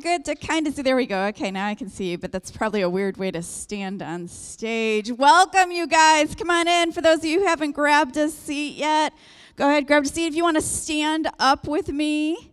[0.00, 0.82] good to kind of see.
[0.82, 1.26] There we go.
[1.26, 4.26] Okay, now I can see you, but that's probably a weird way to stand on
[4.26, 5.12] stage.
[5.12, 6.34] Welcome, you guys.
[6.34, 6.90] Come on in.
[6.92, 9.12] For those of you who haven't grabbed a seat yet,
[9.56, 10.26] go ahead, grab a seat.
[10.26, 12.52] If you want to stand up with me,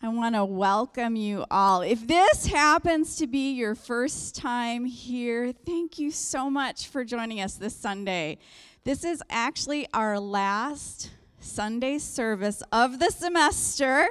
[0.00, 1.82] I want to welcome you all.
[1.82, 7.40] If this happens to be your first time here, thank you so much for joining
[7.40, 8.38] us this Sunday.
[8.84, 14.08] This is actually our last Sunday service of the semester.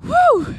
[0.00, 0.54] Whew!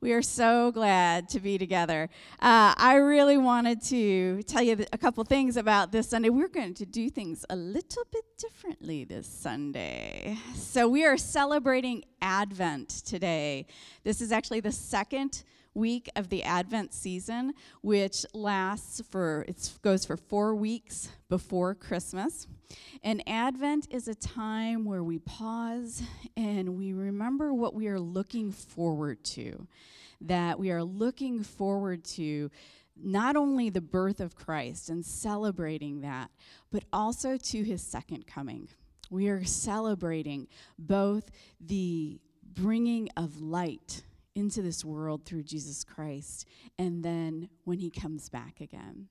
[0.00, 2.08] We are so glad to be together.
[2.40, 6.28] Uh, I really wanted to tell you a couple things about this Sunday.
[6.28, 10.38] We're going to do things a little bit differently this Sunday.
[10.54, 13.66] So, we are celebrating Advent today.
[14.02, 15.44] This is actually the second
[15.74, 22.46] week of the Advent season, which lasts for, it goes for four weeks before Christmas.
[23.02, 26.02] And Advent is a time where we pause
[26.36, 29.66] and we remember what we are looking forward to.
[30.20, 32.50] That we are looking forward to
[32.96, 36.30] not only the birth of Christ and celebrating that,
[36.70, 38.68] but also to his second coming.
[39.10, 41.30] We are celebrating both
[41.60, 42.20] the
[42.54, 44.02] bringing of light
[44.34, 46.46] into this world through Jesus Christ
[46.78, 49.08] and then when he comes back again.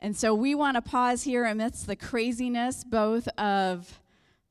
[0.00, 4.00] And so we want to pause here amidst the craziness both of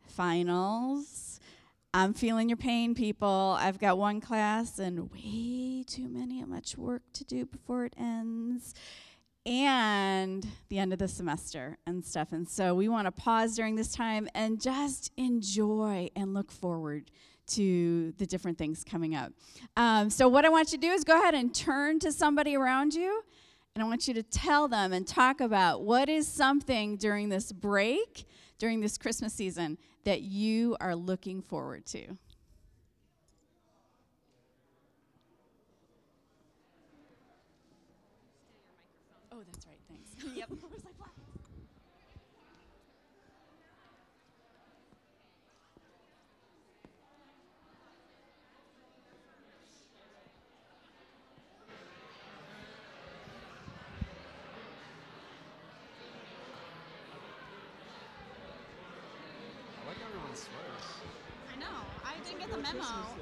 [0.07, 1.39] finals.
[1.93, 3.57] I'm feeling your pain, people.
[3.59, 8.73] I've got one class and way too many, much work to do before it ends.
[9.45, 12.31] And the end of the semester and stuff.
[12.31, 17.11] And so we want to pause during this time and just enjoy and look forward
[17.55, 19.33] to the different things coming up.
[19.77, 22.55] Um, so, what I want you to do is go ahead and turn to somebody
[22.55, 23.23] around you,
[23.75, 27.51] and I want you to tell them and talk about what is something during this
[27.51, 28.25] break,
[28.57, 32.17] during this Christmas season, that you are looking forward to.
[62.57, 63.15] Memo.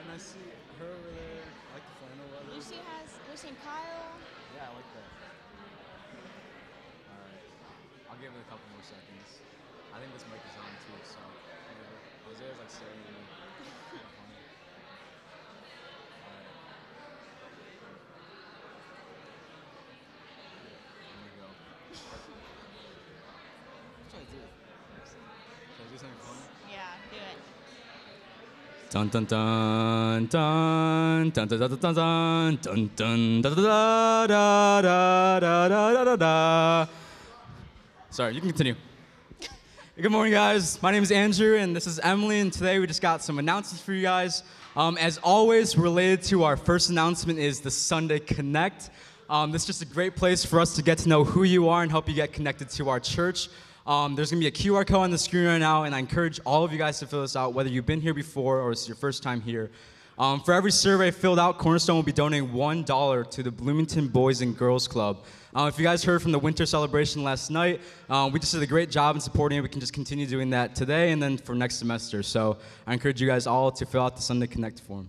[0.00, 0.40] And I see
[0.78, 1.44] her over there.
[1.44, 2.52] I like the flannel weather.
[2.54, 4.16] Lucy has Lucy and Kyle.
[4.56, 5.08] Yeah, I like that.
[7.10, 7.44] All right.
[8.10, 9.28] I'll give it a couple more seconds.
[9.94, 11.20] I think this mic is on too, so.
[12.24, 13.24] Jose's like staring at me.
[13.94, 14.40] Kind of funny.
[16.24, 16.50] All right.
[21.04, 21.46] There we go.
[21.48, 22.00] What
[24.10, 24.40] should I do?
[24.44, 26.46] Should I do something funny?
[26.72, 27.38] Yeah, do it.
[28.94, 35.68] Dun dun dun dun dun dun dun dun dun dun dun da da da da
[35.68, 36.86] da da da.
[38.10, 38.76] Sorry, you can continue.
[40.00, 40.80] Good morning, guys.
[40.80, 43.82] My name is Andrew, and this is Emily, and today we just got some announcements
[43.82, 44.44] for you guys.
[44.76, 48.90] Um, as always, related to our first announcement is the Sunday Connect.
[49.28, 51.68] Um, this is just a great place for us to get to know who you
[51.68, 53.48] are and help you get connected to our church.
[53.86, 55.98] Um, there's going to be a QR code on the screen right now, and I
[55.98, 58.72] encourage all of you guys to fill this out, whether you've been here before or
[58.72, 59.70] it's your first time here.
[60.16, 64.40] Um, for every survey filled out, Cornerstone will be donating $1 to the Bloomington Boys
[64.40, 65.24] and Girls Club.
[65.54, 68.62] Uh, if you guys heard from the winter celebration last night, uh, we just did
[68.62, 69.60] a great job in supporting it.
[69.60, 72.22] We can just continue doing that today and then for next semester.
[72.22, 75.08] So I encourage you guys all to fill out the Sunday Connect form.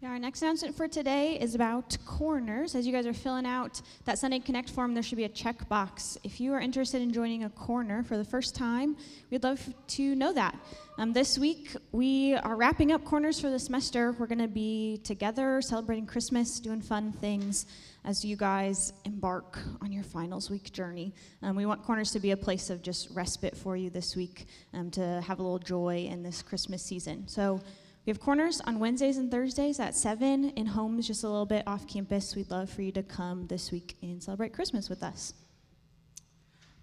[0.00, 2.76] Yeah, our next announcement for today is about corners.
[2.76, 5.68] As you guys are filling out that Sunday Connect form, there should be a check
[5.68, 6.16] box.
[6.22, 8.96] If you are interested in joining a corner for the first time,
[9.28, 10.56] we'd love to know that.
[10.98, 14.12] Um, this week, we are wrapping up corners for the semester.
[14.12, 17.66] We're going to be together celebrating Christmas, doing fun things
[18.04, 21.12] as you guys embark on your finals week journey.
[21.42, 24.46] Um, we want corners to be a place of just respite for you this week
[24.74, 27.26] um, to have a little joy in this Christmas season.
[27.26, 27.60] So,
[28.08, 31.62] we have corners on Wednesdays and Thursdays at 7 in homes just a little bit
[31.66, 32.34] off campus.
[32.34, 35.34] We'd love for you to come this week and celebrate Christmas with us.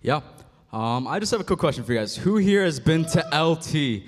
[0.03, 0.21] Yeah.
[0.71, 2.15] Um, I just have a quick question for you guys.
[2.15, 4.03] Who here has been to LT?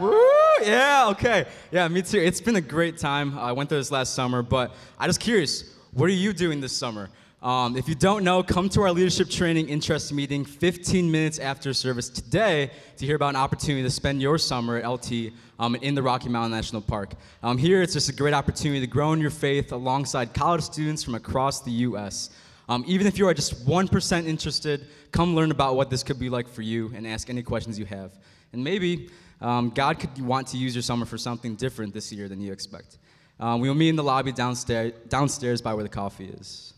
[0.00, 0.18] Woo!
[0.62, 1.44] Yeah, okay.
[1.70, 2.18] Yeah, me too.
[2.18, 3.38] It's been a great time.
[3.38, 6.72] I went there this last summer, but I'm just curious, what are you doing this
[6.72, 7.10] summer?
[7.46, 11.72] Um, if you don't know, come to our leadership training interest meeting 15 minutes after
[11.72, 15.94] service today to hear about an opportunity to spend your summer at LT um, in
[15.94, 17.12] the Rocky Mountain National Park.
[17.44, 21.04] Um, here, it's just a great opportunity to grow in your faith alongside college students
[21.04, 22.30] from across the U.S.
[22.68, 26.28] Um, even if you are just 1% interested, come learn about what this could be
[26.28, 28.10] like for you and ask any questions you have.
[28.52, 29.08] And maybe
[29.40, 32.52] Um, God could want to use your summer for something different this year than you
[32.52, 32.98] expect.
[33.38, 36.72] Um, we will meet in the lobby downstairs, downstairs by where the coffee is.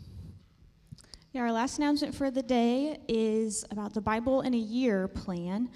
[1.32, 5.68] Yeah, our last announcement for the day is about the Bible in a Year plan.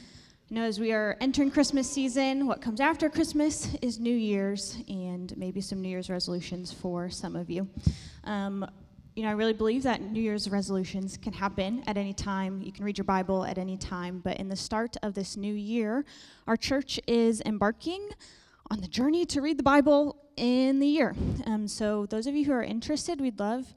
[0.49, 4.79] You know, as we are entering Christmas season, what comes after Christmas is New Year's
[4.89, 7.69] and maybe some New Year's resolutions for some of you.
[8.25, 8.67] Um,
[9.15, 12.63] you know, I really believe that New Year's resolutions can happen at any time.
[12.63, 14.21] You can read your Bible at any time.
[14.25, 16.07] But in the start of this new year,
[16.47, 18.09] our church is embarking
[18.71, 21.15] on the journey to read the Bible in the year.
[21.45, 23.75] Um, so, those of you who are interested, we'd love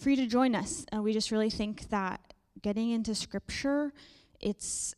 [0.00, 0.86] for you to join us.
[0.94, 2.32] Uh, we just really think that
[2.62, 3.92] getting into Scripture,
[4.40, 4.94] it's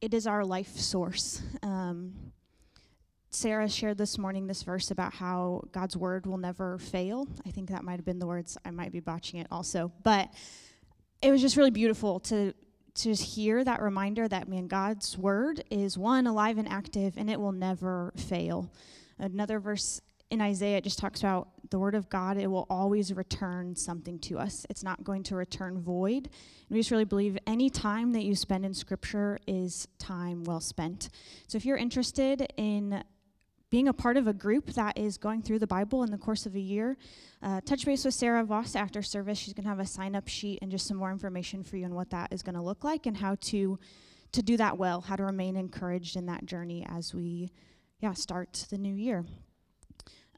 [0.00, 1.40] it is our life source.
[1.62, 2.12] Um,
[3.30, 7.26] Sarah shared this morning this verse about how God's word will never fail.
[7.46, 8.58] I think that might have been the words.
[8.66, 10.28] I might be botching it also, but
[11.22, 12.52] it was just really beautiful to
[12.96, 17.40] to hear that reminder that man, God's word is one alive and active, and it
[17.40, 18.70] will never fail.
[19.18, 23.12] Another verse in Isaiah it just talks about the word of God, it will always
[23.12, 24.66] return something to us.
[24.70, 26.26] It's not going to return void.
[26.26, 30.60] And we just really believe any time that you spend in scripture is time well
[30.60, 31.08] spent.
[31.46, 33.02] So if you're interested in
[33.70, 36.46] being a part of a group that is going through the Bible in the course
[36.46, 36.96] of a year,
[37.42, 39.36] uh, touch base with Sarah Voss after service.
[39.36, 41.84] She's going to have a sign up sheet and just some more information for you
[41.84, 43.78] on what that is going to look like and how to
[44.32, 47.52] to do that well, how to remain encouraged in that journey as we
[48.00, 49.24] yeah, start the new year.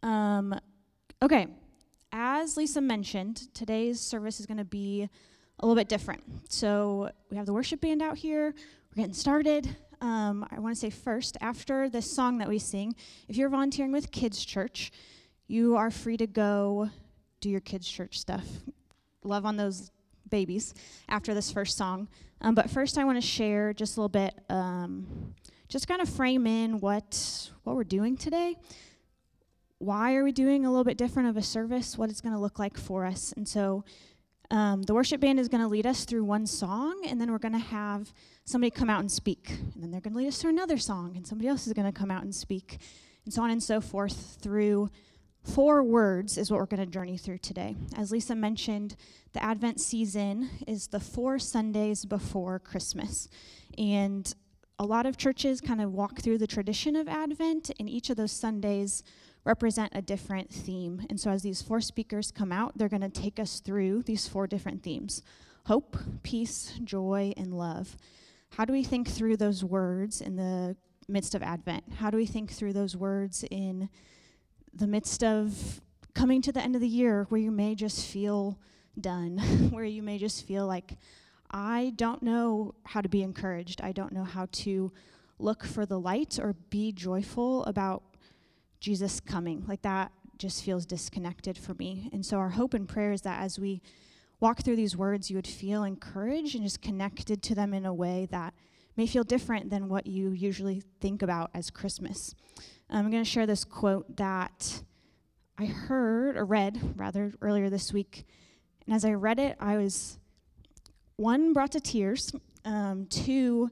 [0.02, 0.58] Um,
[1.22, 1.46] okay,
[2.12, 5.08] as Lisa mentioned, today's service is going to be
[5.58, 6.22] a little bit different.
[6.50, 8.54] So we have the worship band out here.
[8.90, 12.94] We're getting started um, I want to say first, after this song that we sing,
[13.28, 14.92] if you're volunteering with Kids Church,
[15.46, 16.90] you are free to go
[17.40, 18.44] do your kids' church stuff.
[19.24, 19.90] Love on those
[20.28, 20.74] babies
[21.08, 22.08] after this first song.
[22.40, 25.34] Um, but first, I want to share just a little bit, um,
[25.68, 28.56] just kind of frame in what what we're doing today.
[29.78, 31.98] Why are we doing a little bit different of a service?
[31.98, 33.32] What it's going to look like for us.
[33.36, 33.84] And so,
[34.50, 37.38] um, the worship band is going to lead us through one song, and then we're
[37.38, 38.12] going to have
[38.44, 39.50] somebody come out and speak.
[39.50, 41.92] And then they're going to lead us through another song, and somebody else is going
[41.92, 42.78] to come out and speak,
[43.24, 44.88] and so on and so forth through
[45.42, 47.76] four words is what we're going to journey through today.
[47.96, 48.96] As Lisa mentioned,
[49.32, 53.28] the Advent season is the four Sundays before Christmas.
[53.76, 54.32] And
[54.78, 58.16] a lot of churches kind of walk through the tradition of Advent, and each of
[58.16, 59.02] those Sundays
[59.46, 61.06] represent a different theme.
[61.08, 64.28] And so, as these four speakers come out, they're going to take us through these
[64.28, 65.22] four different themes
[65.66, 67.96] hope, peace, joy, and love.
[68.50, 70.76] How do we think through those words in the
[71.08, 71.84] midst of Advent?
[71.98, 73.88] How do we think through those words in
[74.72, 75.80] the midst of
[76.14, 78.58] coming to the end of the year where you may just feel
[79.00, 79.38] done,
[79.70, 80.98] where you may just feel like,
[81.50, 83.80] I don't know how to be encouraged.
[83.80, 84.92] I don't know how to
[85.38, 88.02] look for the light or be joyful about
[88.80, 89.64] Jesus coming.
[89.66, 92.10] Like that just feels disconnected for me.
[92.12, 93.80] And so, our hope and prayer is that as we
[94.40, 97.94] walk through these words, you would feel encouraged and just connected to them in a
[97.94, 98.54] way that
[98.96, 102.34] may feel different than what you usually think about as Christmas.
[102.88, 104.82] I'm going to share this quote that
[105.58, 108.26] I heard, or read rather, earlier this week.
[108.86, 110.18] And as I read it, I was,
[111.16, 112.32] one, brought to tears,
[112.64, 113.70] um, two,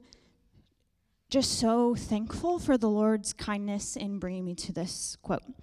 [1.35, 5.43] just so thankful for the Lord's kindness in bringing me to this quote.
[5.45, 5.53] I'm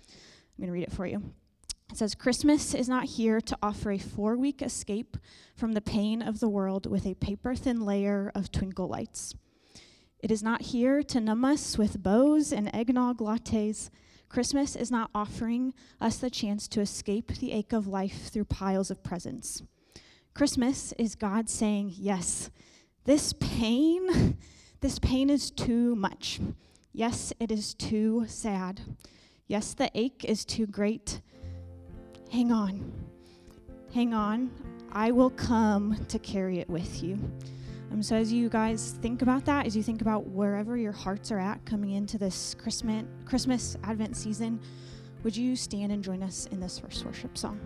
[0.59, 1.32] going to read it for you.
[1.91, 5.17] It says, Christmas is not here to offer a four week escape
[5.56, 9.35] from the pain of the world with a paper thin layer of twinkle lights.
[10.19, 13.89] It is not here to numb us with bows and eggnog lattes.
[14.29, 18.91] Christmas is not offering us the chance to escape the ache of life through piles
[18.91, 19.63] of presents.
[20.35, 22.51] Christmas is God saying, Yes,
[23.05, 24.37] this pain,
[24.82, 26.41] this pain is too much.
[26.93, 28.82] Yes, it is too sad.
[29.46, 31.22] Yes, the ache is too great
[32.32, 32.91] hang on.
[33.93, 34.51] Hang on.
[34.91, 37.19] I will come to carry it with you.
[37.93, 41.31] Um, so, as you guys think about that, as you think about wherever your hearts
[41.31, 44.60] are at coming into this Christmas, Christmas Advent season,
[45.24, 47.60] would you stand and join us in this first worship song?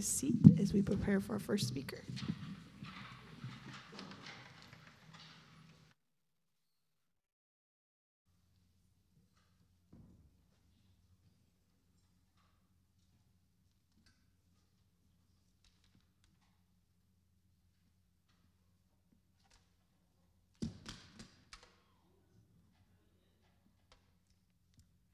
[0.00, 2.02] A seat as we prepare for our first speaker.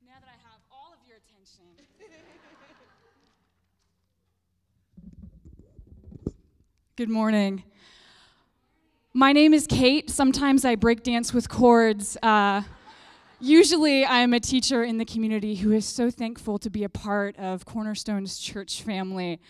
[0.06, 1.64] Now that I have all of your attention.
[6.96, 7.62] Good morning.
[9.12, 10.08] My name is Kate.
[10.08, 12.16] Sometimes I break dance with chords.
[12.22, 12.62] Uh,
[13.38, 17.36] usually, I'm a teacher in the community who is so thankful to be a part
[17.36, 19.42] of Cornerstone's church family.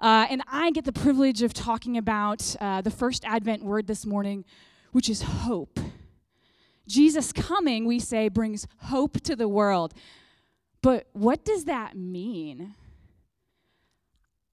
[0.00, 4.04] Uh, and I get the privilege of talking about uh, the first Advent word this
[4.04, 4.44] morning,
[4.90, 5.78] which is hope.
[6.88, 9.94] Jesus coming, we say, brings hope to the world.
[10.82, 12.74] But what does that mean?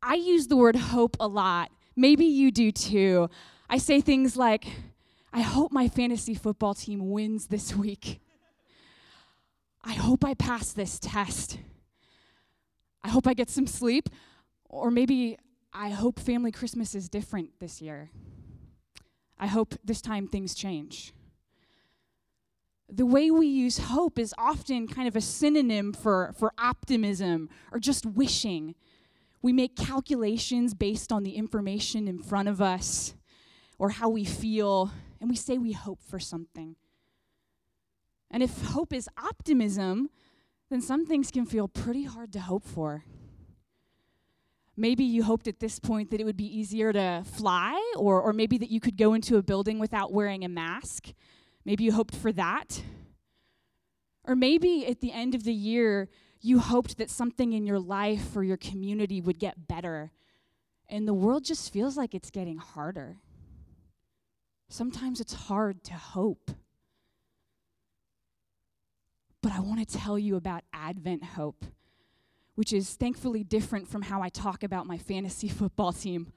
[0.04, 1.72] I use the word hope a lot.
[1.96, 3.30] Maybe you do too.
[3.70, 4.66] I say things like,
[5.34, 8.22] I hope my fantasy football team wins this week.
[9.84, 11.60] I hope I pass this test.
[13.04, 14.10] I hope I get some sleep.
[14.68, 15.38] Or maybe
[15.74, 18.10] I hope family Christmas is different this year.
[19.38, 21.14] I hope this time things change
[22.90, 27.80] the way we use hope is often kind of a synonym for, for optimism or
[27.80, 28.76] just wishing.
[29.46, 33.14] We make calculations based on the information in front of us
[33.78, 34.90] or how we feel,
[35.22, 36.76] and we say we hope for something.
[38.32, 40.10] And if hope is optimism,
[40.72, 43.04] then some things can feel pretty hard to hope for.
[44.76, 48.34] Maybe you hoped at this point that it would be easier to fly, or, or
[48.34, 51.14] maybe that you could go into a building without wearing a mask.
[51.64, 52.82] Maybe you hoped for that.
[54.24, 56.10] Or maybe at the end of the year,
[56.46, 60.12] you hoped that something in your life or your community would get better.
[60.88, 63.18] And the world just feels like it's getting harder.
[64.70, 66.52] Sometimes it's hard to hope.
[69.42, 71.66] But I want to tell you about Advent hope,
[72.54, 76.32] which is thankfully different from how I talk about my fantasy football team.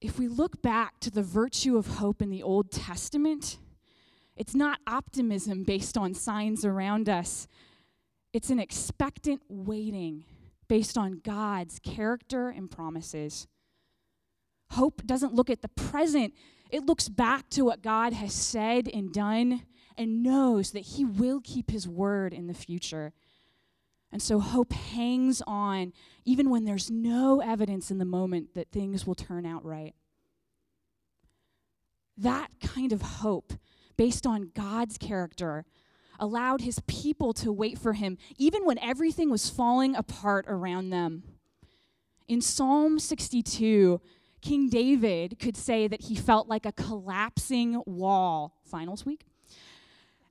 [0.00, 3.58] If we look back to the virtue of hope in the Old Testament,
[4.36, 7.46] it's not optimism based on signs around us,
[8.36, 10.26] it's an expectant waiting
[10.68, 13.48] based on God's character and promises.
[14.72, 16.34] Hope doesn't look at the present,
[16.70, 19.62] it looks back to what God has said and done
[19.96, 23.14] and knows that He will keep His word in the future.
[24.12, 25.94] And so hope hangs on
[26.26, 29.94] even when there's no evidence in the moment that things will turn out right.
[32.18, 33.54] That kind of hope
[33.96, 35.64] based on God's character,
[36.18, 41.22] allowed his people to wait for him, even when everything was falling apart around them.
[42.28, 44.00] In Psalm 62,
[44.40, 48.54] King David could say that he felt like a collapsing wall.
[48.64, 49.26] Finals week.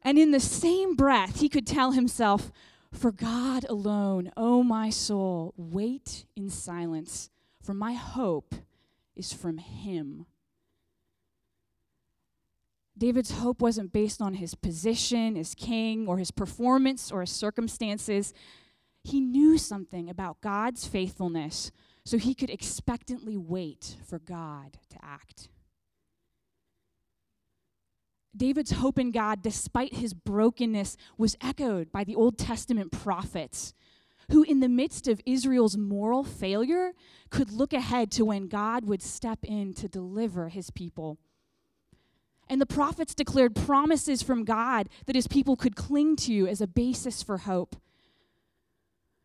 [0.03, 2.51] And in the same breath, he could tell himself,
[2.93, 7.29] For God alone, O my soul, wait in silence,
[7.61, 8.55] for my hope
[9.15, 10.27] is from him.
[12.97, 18.33] David's hope wasn't based on his position as king or his performance or his circumstances.
[19.03, 21.71] He knew something about God's faithfulness,
[22.05, 25.49] so he could expectantly wait for God to act.
[28.35, 33.73] David's hope in God, despite his brokenness, was echoed by the Old Testament prophets,
[34.31, 36.93] who, in the midst of Israel's moral failure,
[37.29, 41.17] could look ahead to when God would step in to deliver his people.
[42.47, 46.67] And the prophets declared promises from God that his people could cling to as a
[46.67, 47.75] basis for hope.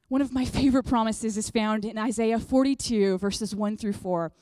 [0.08, 4.32] One of my favorite promises is found in Isaiah 42, verses 1 through 4,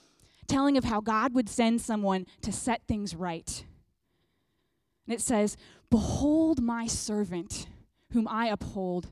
[0.47, 3.65] telling of how God would send someone to set things right.
[5.07, 5.57] And it says,
[5.91, 7.67] Behold my servant,
[8.13, 9.11] whom I uphold,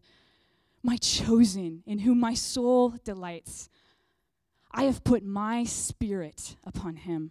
[0.82, 3.68] my chosen, in whom my soul delights.
[4.70, 7.30] I have put my spirit upon him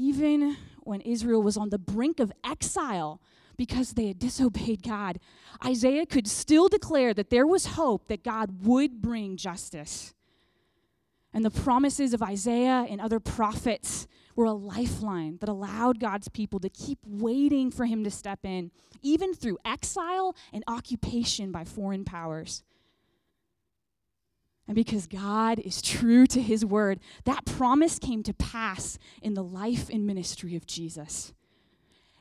[0.00, 3.20] Even when Israel was on the brink of exile
[3.56, 5.20] because they had disobeyed God,
[5.64, 10.14] Isaiah could still declare that there was hope that God would bring justice.
[11.34, 16.58] And the promises of Isaiah and other prophets were a lifeline that allowed God's people
[16.60, 18.70] to keep waiting for him to step in,
[19.02, 22.62] even through exile and occupation by foreign powers.
[24.70, 29.42] And because God is true to his word, that promise came to pass in the
[29.42, 31.34] life and ministry of Jesus.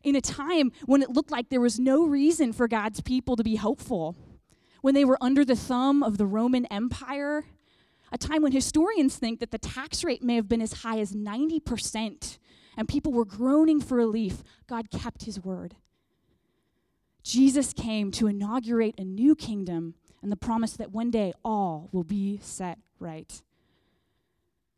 [0.04, 3.44] In a time when it looked like there was no reason for God's people to
[3.44, 4.16] be hopeful,
[4.82, 7.46] when they were under the thumb of the Roman Empire,
[8.12, 11.14] a time when historians think that the tax rate may have been as high as
[11.14, 12.40] 90%,
[12.76, 15.76] and people were groaning for relief, God kept his word.
[17.22, 22.04] Jesus came to inaugurate a new kingdom and the promise that one day all will
[22.04, 23.42] be set right.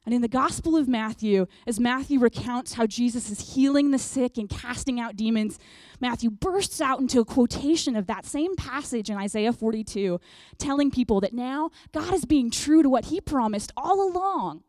[0.03, 4.37] And in the Gospel of Matthew, as Matthew recounts how Jesus is healing the sick
[4.37, 5.59] and casting out demons,
[5.99, 10.19] Matthew bursts out into a quotation of that same passage in Isaiah 42,
[10.57, 14.63] telling people that now God is being true to what he promised all along.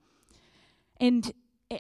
[1.01, 1.33] And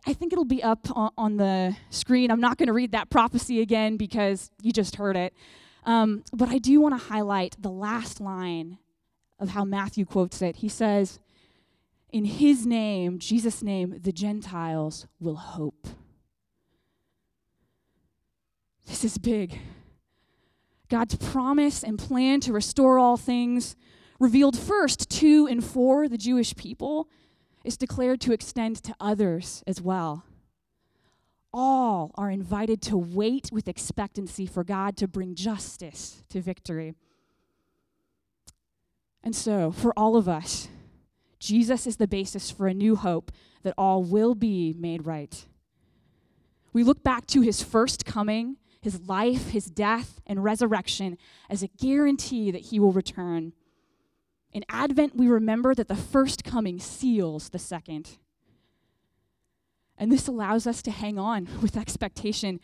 [0.07, 2.31] I think it'll be up on the screen.
[2.31, 5.35] I'm not going to read that prophecy again because you just heard it.
[5.85, 8.79] Um, but I do want to highlight the last line
[9.39, 10.57] of how Matthew quotes it.
[10.57, 11.19] He says,
[12.13, 15.89] In his name, Jesus' name, the Gentiles will hope.
[18.87, 19.59] This is big.
[20.89, 23.77] God's promise and plan to restore all things,
[24.21, 27.09] revealed first to and for the Jewish people,
[27.65, 30.25] is declared to extend to others as well.
[31.53, 36.95] All are invited to wait with expectancy for God to bring justice to victory.
[39.23, 40.69] And so, for all of us,
[41.39, 43.31] Jesus is the basis for a new hope
[43.63, 45.47] that all will be made right.
[46.73, 51.19] We look back to his first coming, his life, his death, and resurrection
[51.51, 53.53] as a guarantee that he will return.
[54.53, 58.19] In Advent, we remember that the first coming seals the second.
[60.03, 62.59] And this allows us to hang on with expectation.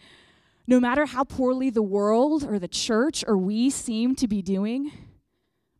[0.66, 4.90] No matter how poorly the world or the church or we seem to be doing,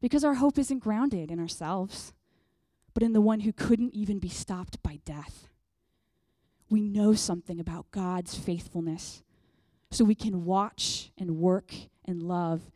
[0.01, 2.13] because our hope isn't grounded in ourselves,
[2.95, 5.49] but in the one who couldn't even be stopped by death.
[6.71, 9.25] We know something about God's faithfulness,
[9.91, 12.71] so we can watch and work and love,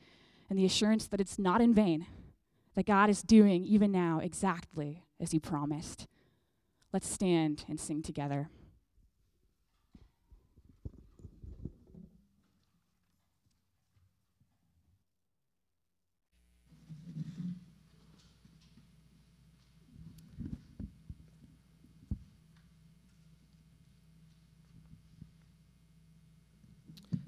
[0.50, 2.06] and the assurance that it's not in vain,
[2.74, 6.08] that God is doing even now exactly as He promised.
[6.92, 8.50] Let's stand and sing together.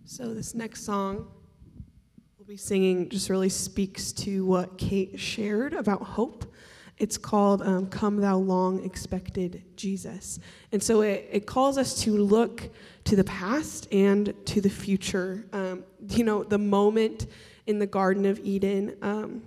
[0.06, 1.26] So, this next song
[2.38, 6.44] we'll be singing just really speaks to what Kate shared about hope.
[6.98, 10.40] It's called um, Come Thou Long Expected Jesus.
[10.72, 12.68] And so it, it calls us to look
[13.04, 15.46] to the past and to the future.
[15.54, 17.26] Um, you know, the moment
[17.66, 19.42] in the Garden of Eden um,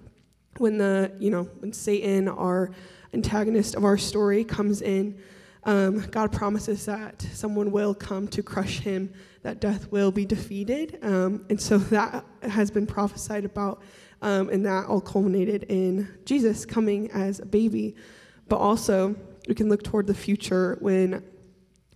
[0.58, 2.72] when the, you know, when Satan, our
[3.14, 5.20] antagonist of our story, comes in.
[5.68, 10.98] Um, God promises that someone will come to crush him, that death will be defeated.
[11.04, 13.84] Um, and so that has been prophesied about,
[14.22, 17.98] um, and that all culminated in Jesus coming as a baby.
[18.48, 19.14] But also,
[19.50, 21.22] we can look toward the future when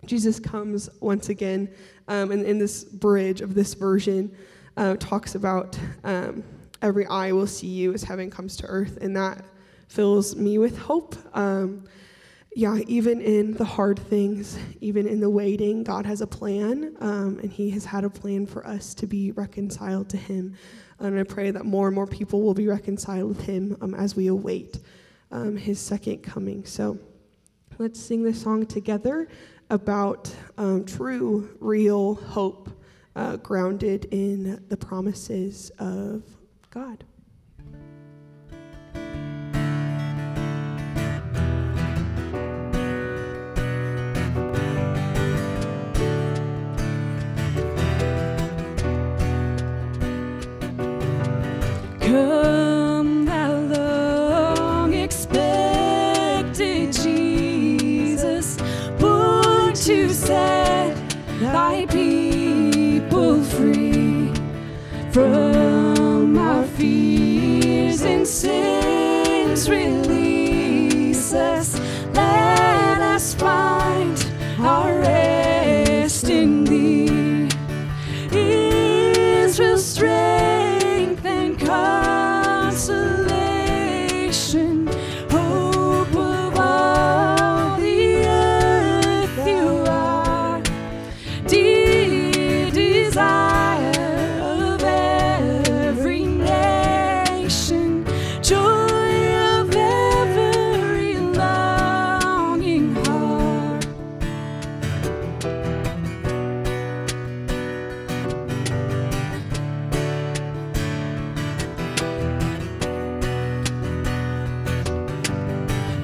[0.04, 1.70] Jesus comes once again.
[2.08, 4.36] Um, and in this bridge of this version,
[4.76, 6.44] uh, talks about um,
[6.82, 9.42] every eye will see you as heaven comes to earth, and that
[9.88, 11.16] fills me with hope.
[11.34, 11.84] Um,
[12.54, 17.38] yeah, even in the hard things, even in the waiting, God has a plan, um,
[17.42, 20.54] and He has had a plan for us to be reconciled to Him.
[20.98, 24.14] And I pray that more and more people will be reconciled with Him um, as
[24.14, 24.80] we await
[25.30, 26.64] um, His second coming.
[26.66, 26.98] So
[27.78, 29.28] let's sing this song together
[29.70, 32.68] about um, true, real hope
[33.16, 36.22] uh, grounded in the promises of
[36.70, 37.04] God.
[52.12, 58.58] Come, thou long expected Jesus,
[58.98, 60.94] born to set
[61.40, 64.30] thy people free
[65.10, 69.70] from our fears and sins.
[69.70, 71.80] Release us,
[72.12, 73.32] let us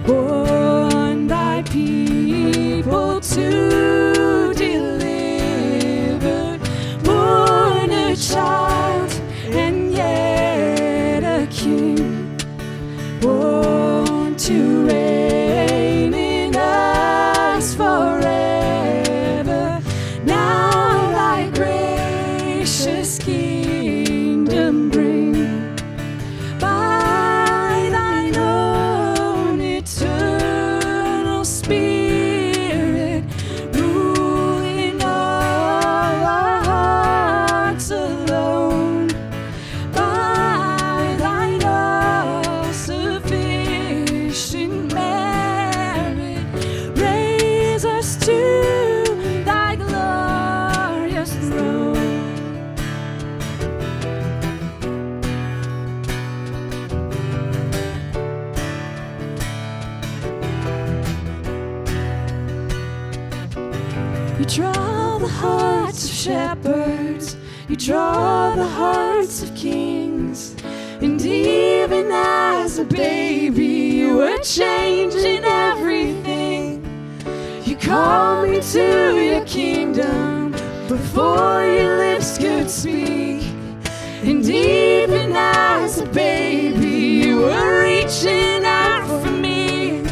[0.08, 3.77] born thy people to
[72.78, 76.84] a baby, you were changing everything.
[77.64, 80.52] You called me to your kingdom
[80.86, 83.42] before your lips could speak.
[84.22, 90.02] And even as a baby, you were reaching out for me.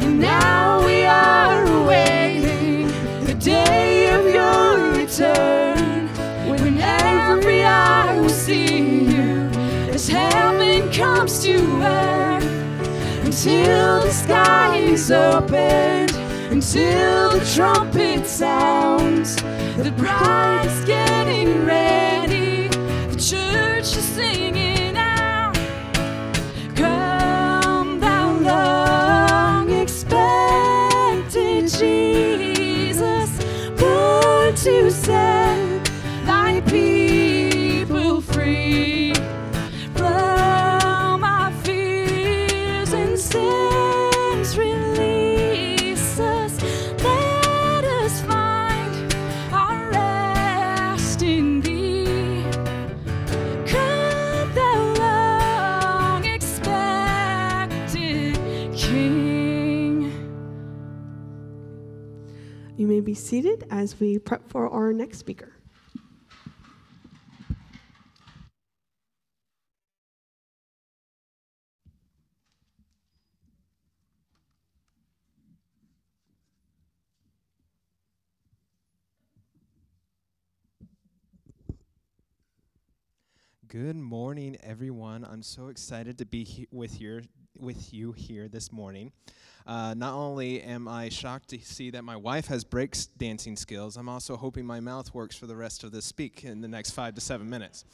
[0.00, 2.86] And now we are awaiting
[3.26, 3.81] the day
[11.22, 11.54] comes to
[11.84, 12.44] earth.
[13.24, 16.10] Until the sky is opened,
[16.50, 25.54] until the trumpet sounds, the bride's getting ready, the church is singing out.
[26.74, 33.30] Come, thou long expected Jesus,
[33.78, 35.21] born to set
[63.52, 65.52] seated as we prep for our next speaker.
[83.68, 85.24] Good morning, everyone.
[85.24, 87.22] I'm so excited to be he- with here
[87.58, 89.12] with you here this morning.
[89.66, 93.96] Uh, not only am I shocked to see that my wife has break dancing skills,
[93.96, 96.90] I'm also hoping my mouth works for the rest of this speak in the next
[96.90, 97.84] five to seven minutes.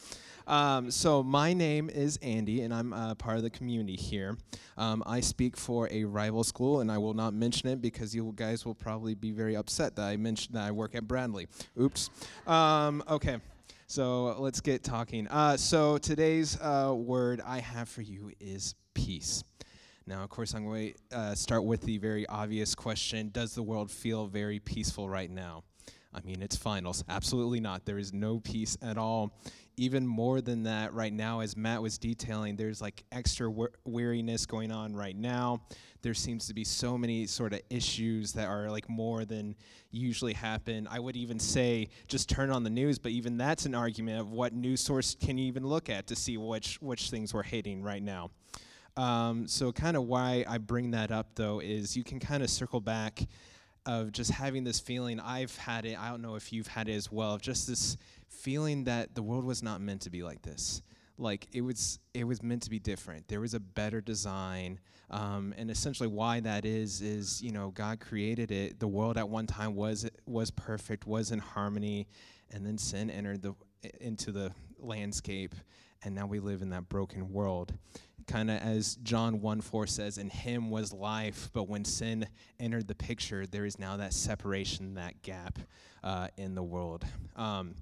[0.47, 4.39] Um, so my name is Andy, and I'm uh, part of the community here.
[4.79, 8.33] Um, I speak for a rival school, and I will not mention it because you
[8.35, 11.49] guys will probably be very upset that I mentioned that I work at Bradley.
[11.79, 12.09] Oops.
[12.47, 13.39] Um, okay.
[13.91, 15.27] So let's get talking.
[15.29, 19.45] Uh, so today's uh, word I have for you is peace.
[20.07, 23.63] Now, of course, I'm going to uh, start with the very obvious question Does the
[23.63, 25.63] world feel very peaceful right now?
[26.13, 27.05] I mean, it's finals.
[27.09, 27.85] Absolutely not.
[27.85, 29.39] There is no peace at all.
[29.77, 34.47] Even more than that, right now, as Matt was detailing, there's like extra we- weariness
[34.47, 35.61] going on right now.
[36.03, 39.55] There seems to be so many sort of issues that are like more than
[39.93, 40.89] usually happen.
[40.91, 44.33] I would even say just turn on the news, but even that's an argument of
[44.33, 47.83] what news source can you even look at to see which which things we're hitting
[47.83, 48.31] right now.
[48.99, 52.51] Um, so, kind of why I bring that up though is you can kind of
[52.51, 53.29] circle back
[53.87, 55.21] of just having this feeling.
[55.21, 55.97] I've had it.
[55.99, 57.35] I don't know if you've had it as well.
[57.35, 57.97] Of just this
[58.29, 60.83] feeling that the world was not meant to be like this.
[61.17, 63.29] Like it was, it was meant to be different.
[63.29, 64.81] There was a better design,
[65.11, 68.81] um, and essentially why that is is you know God created it.
[68.81, 72.09] The world at one time was was perfect, was in harmony,
[72.51, 73.55] and then sin entered the
[74.01, 75.55] into the landscape,
[76.03, 77.75] and now we live in that broken world
[78.29, 82.27] kind of as John 1 4 says, in him was life, but when sin
[82.61, 85.59] entered the picture, there is now that separation, that gap
[86.05, 87.05] uh, in the world.
[87.35, 87.75] Um,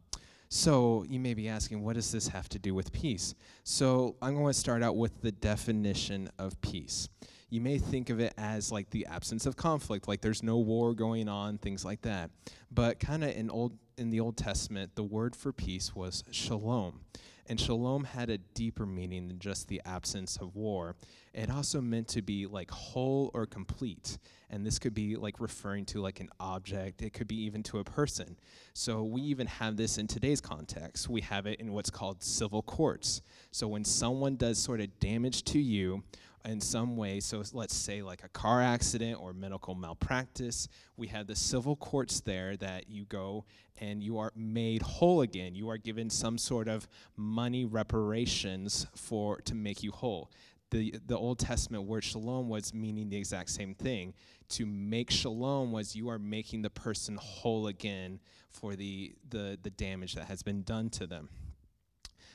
[0.48, 3.35] so you may be asking, what does this have to do with peace?
[3.64, 7.09] So I'm going to start out with the definition of peace.
[7.50, 10.94] You may think of it as like the absence of conflict, like there's no war
[10.94, 12.30] going on, things like that.
[12.70, 17.00] But kind of in old in the Old Testament, the word for peace was shalom.
[17.48, 20.96] And shalom had a deeper meaning than just the absence of war.
[21.32, 24.18] It also meant to be like whole or complete.
[24.50, 27.78] And this could be like referring to like an object, it could be even to
[27.78, 28.37] a person.
[28.74, 31.09] So we even have this in today's context.
[31.09, 33.22] We have it in what's called civil courts.
[33.52, 36.02] So when someone does sort of damage to you,
[36.46, 41.26] in some way, so let's say like a car accident or medical malpractice, we have
[41.26, 43.44] the civil courts there that you go
[43.78, 45.54] and you are made whole again.
[45.54, 50.30] You are given some sort of money reparations for to make you whole.
[50.70, 54.14] The, the Old Testament word shalom was meaning the exact same thing.
[54.50, 59.70] To make shalom was you are making the person whole again for the, the, the
[59.70, 61.28] damage that has been done to them.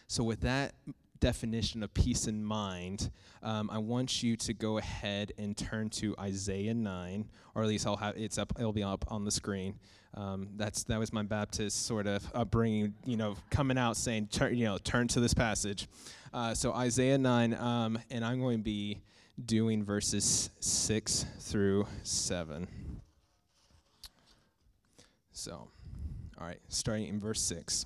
[0.08, 0.74] So, with that
[1.22, 3.10] definition of peace in mind,
[3.42, 7.88] um, I want you to go ahead and turn to Isaiah 9, or at least
[7.88, 8.52] I'll have it's up.
[8.60, 9.80] It'll be up on the screen.
[10.14, 14.58] Um, that's that was my Baptist sort of upbringing, you know, coming out saying, turn,
[14.58, 15.88] you know, turn to this passage.
[16.34, 19.02] Uh, so Isaiah 9, um, and I'm going to be
[19.46, 22.68] doing verses 6 through 7.
[25.32, 25.70] So,
[26.38, 27.86] all right, starting in verse 6.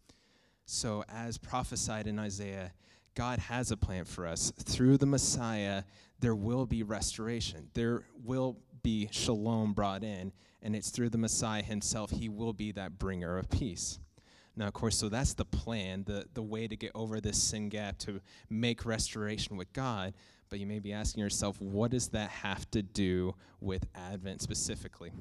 [0.65, 2.71] So, as prophesied in Isaiah,
[3.15, 4.51] God has a plan for us.
[4.57, 5.83] Through the Messiah,
[6.19, 7.69] there will be restoration.
[7.73, 12.71] There will be shalom brought in, and it's through the Messiah himself, he will be
[12.73, 13.99] that bringer of peace.
[14.55, 17.69] Now, of course, so that's the plan, the, the way to get over this sin
[17.69, 20.13] gap, to make restoration with God.
[20.49, 25.11] But you may be asking yourself, what does that have to do with Advent specifically?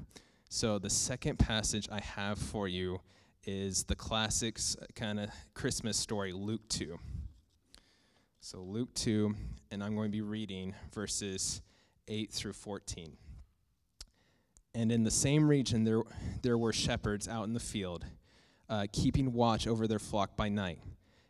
[0.48, 3.00] So, the second passage I have for you
[3.44, 6.98] is the classics kind of Christmas story, Luke 2.
[8.40, 9.34] So, Luke 2,
[9.70, 11.62] and I'm going to be reading verses
[12.08, 13.16] 8 through 14.
[14.74, 16.02] And in the same region, there,
[16.42, 18.04] there were shepherds out in the field,
[18.68, 20.78] uh, keeping watch over their flock by night.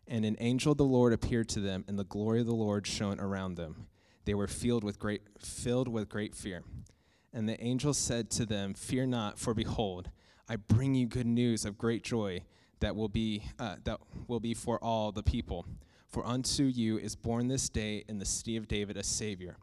[0.06, 2.86] And an angel of the Lord appeared to them, and the glory of the Lord
[2.86, 3.86] shone around them.
[4.24, 6.62] They were filled with great, filled with great fear.
[7.32, 10.10] And the angel said to them, Fear not, for behold,
[10.50, 12.40] I bring you good news of great joy
[12.80, 15.64] that will be uh, that will be for all the people.
[16.08, 19.58] For unto you is born this day in the city of David a Savior,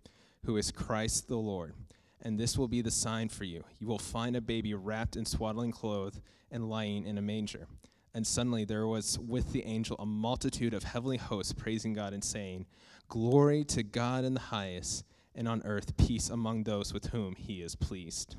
[0.46, 1.74] who is Christ the Lord.
[2.22, 5.26] And this will be the sign for you: you will find a baby wrapped in
[5.26, 6.22] swaddling clothes
[6.52, 7.68] and lying in a manger.
[8.14, 12.24] And suddenly there was with the angel a multitude of heavenly hosts praising God and
[12.24, 12.66] saying,
[13.10, 15.04] Glory to God in the highest,
[15.36, 18.38] and on earth peace among those with whom he is pleased.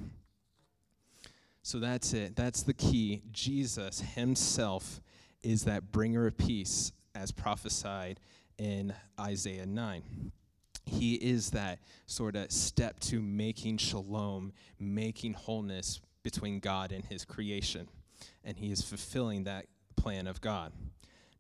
[1.63, 2.37] So that's it.
[2.37, 3.23] That's the key.
[3.31, 5.01] Jesus himself
[5.43, 8.21] is that bringer of peace as prophesied
[8.59, 10.33] in Isaiah 9.
[10.85, 17.25] He is that sort of step to making shalom, making wholeness between God and his
[17.25, 17.89] creation.
[18.45, 19.67] And he is fulfilling that
[19.97, 20.73] plan of God.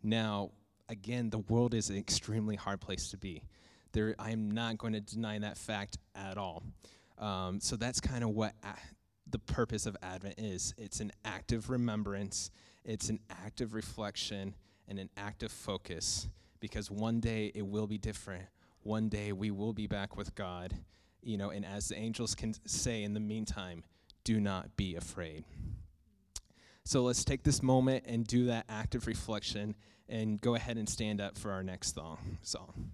[0.02, 0.50] Now,
[0.88, 3.42] again, the world is an extremely hard place to be.
[3.92, 6.62] There, I am not going to deny that fact at all.
[7.18, 8.76] Um, so that's kind of what a-
[9.30, 12.50] the purpose of Advent is it's an active remembrance,
[12.84, 14.54] it's an active reflection,
[14.88, 16.28] and an active focus
[16.60, 18.44] because one day it will be different.
[18.82, 20.74] One day we will be back with God,
[21.22, 23.84] you know, and as the angels can say in the meantime,
[24.24, 25.44] do not be afraid.
[26.84, 29.76] So let's take this moment and do that active reflection
[30.08, 32.38] and go ahead and stand up for our next song.
[32.42, 32.92] song.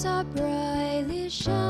[0.00, 1.69] Stars are brightly shining.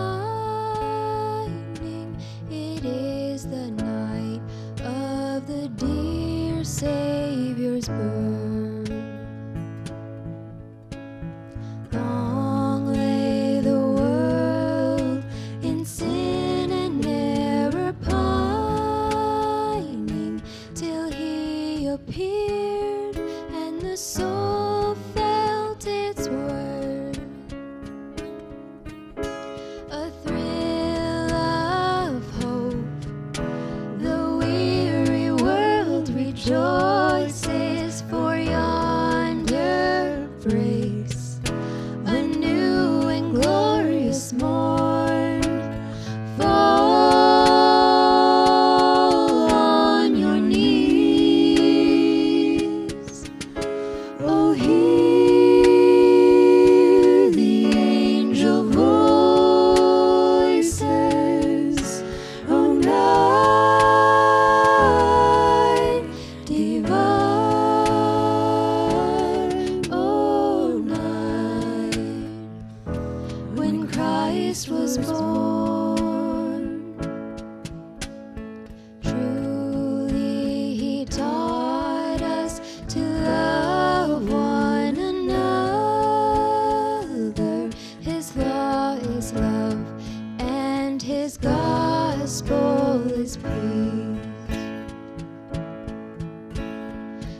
[91.36, 93.50] Gospel is peace.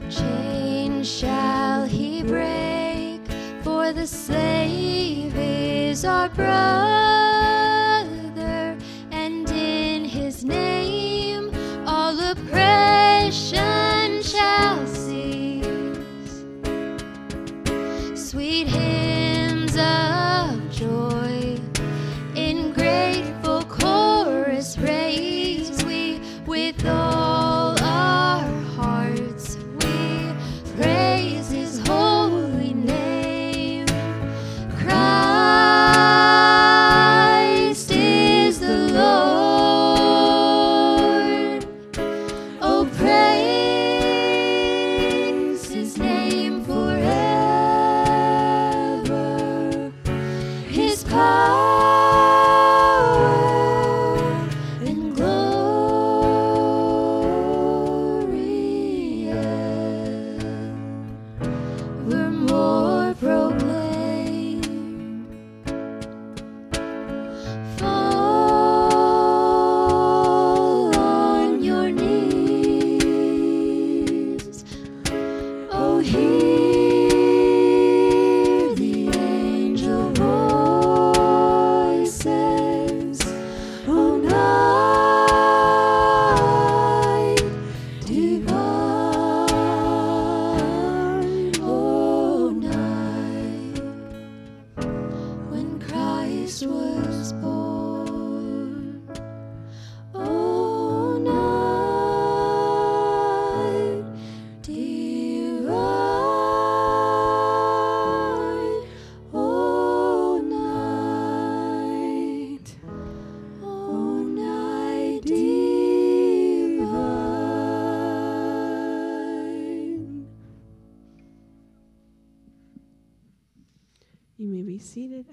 [0.09, 3.21] Chains shall he break,
[3.63, 7.30] for the slave is our brother,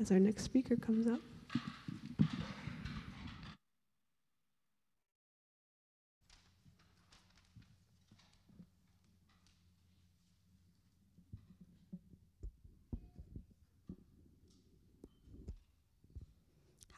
[0.07, 1.19] as our next speaker comes up.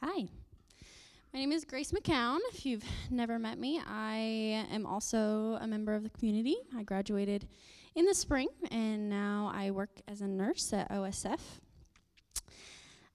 [0.00, 0.28] Hi.
[1.32, 2.38] My name is Grace McCown.
[2.52, 6.56] If you've never met me, I am also a member of the community.
[6.76, 7.48] I graduated
[7.96, 11.40] in the spring, and now I work as a nurse at OSF.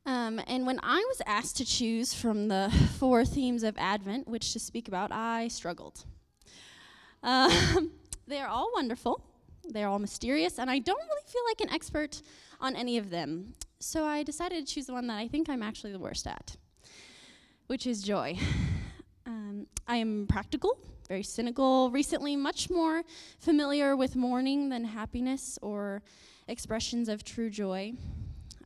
[0.05, 4.53] Um, and when I was asked to choose from the four themes of Advent, which
[4.53, 6.05] to speak about, I struggled.
[7.23, 7.91] Um,
[8.27, 9.23] they are all wonderful,
[9.63, 12.21] they're all mysterious, and I don't really feel like an expert
[12.61, 13.53] on any of them.
[13.79, 16.55] So I decided to choose the one that I think I'm actually the worst at
[17.67, 18.37] which is joy.
[19.27, 20.77] Um, I am practical,
[21.07, 23.01] very cynical, recently much more
[23.39, 26.03] familiar with mourning than happiness or
[26.47, 27.93] expressions of true joy.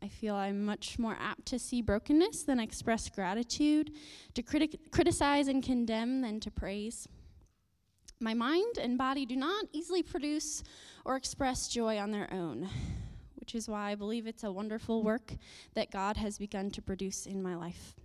[0.02, 3.92] I feel I'm much more apt to see brokenness than express gratitude,
[4.34, 7.08] to criti- criticize and condemn than to praise.
[8.22, 10.64] My mind and body do not easily produce
[11.06, 12.70] or express joy on their own,
[13.36, 15.34] which is why I believe it's a wonderful work
[15.74, 17.96] that God has begun to produce in my life.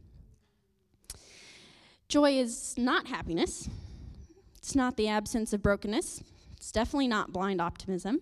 [2.08, 3.68] Joy is not happiness.
[4.56, 6.22] It's not the absence of brokenness.
[6.56, 8.20] It's definitely not blind optimism.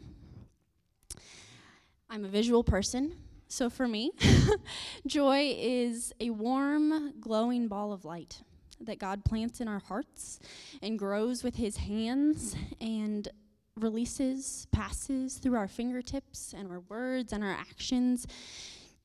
[2.08, 3.14] I'm a visual person,
[3.52, 4.12] so for me,
[5.06, 8.40] joy is a warm, glowing ball of light
[8.80, 10.40] that God plants in our hearts
[10.80, 13.28] and grows with his hands and
[13.76, 18.26] releases, passes through our fingertips and our words and our actions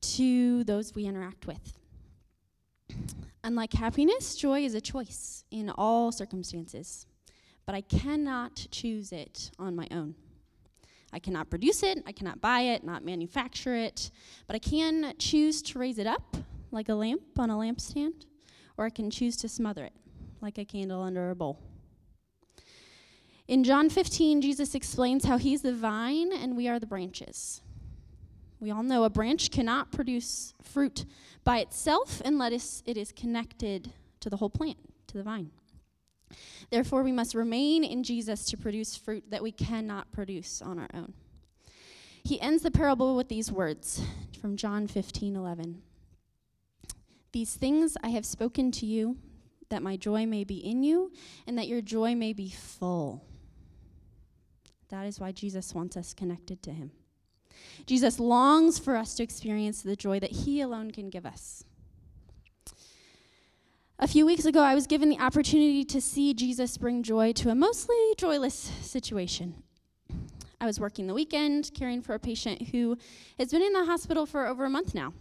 [0.00, 1.78] to those we interact with.
[3.44, 7.04] Unlike happiness, joy is a choice in all circumstances,
[7.66, 10.14] but I cannot choose it on my own.
[11.12, 14.10] I cannot produce it, I cannot buy it, not manufacture it,
[14.46, 16.36] but I can choose to raise it up
[16.70, 18.26] like a lamp on a lampstand,
[18.76, 19.94] or I can choose to smother it
[20.40, 21.58] like a candle under a bowl.
[23.46, 27.62] In John 15, Jesus explains how he's the vine and we are the branches.
[28.60, 31.06] We all know a branch cannot produce fruit
[31.44, 35.50] by itself unless it is connected to the whole plant, to the vine.
[36.70, 40.88] Therefore, we must remain in Jesus to produce fruit that we cannot produce on our
[40.94, 41.14] own.
[42.24, 44.02] He ends the parable with these words
[44.40, 45.82] from John 15 11.
[47.32, 49.16] These things I have spoken to you,
[49.68, 51.12] that my joy may be in you,
[51.46, 53.24] and that your joy may be full.
[54.88, 56.90] That is why Jesus wants us connected to him.
[57.86, 61.64] Jesus longs for us to experience the joy that he alone can give us.
[64.00, 67.50] A few weeks ago, I was given the opportunity to see Jesus bring joy to
[67.50, 69.64] a mostly joyless situation.
[70.60, 72.96] I was working the weekend, caring for a patient who
[73.40, 75.14] has been in the hospital for over a month now.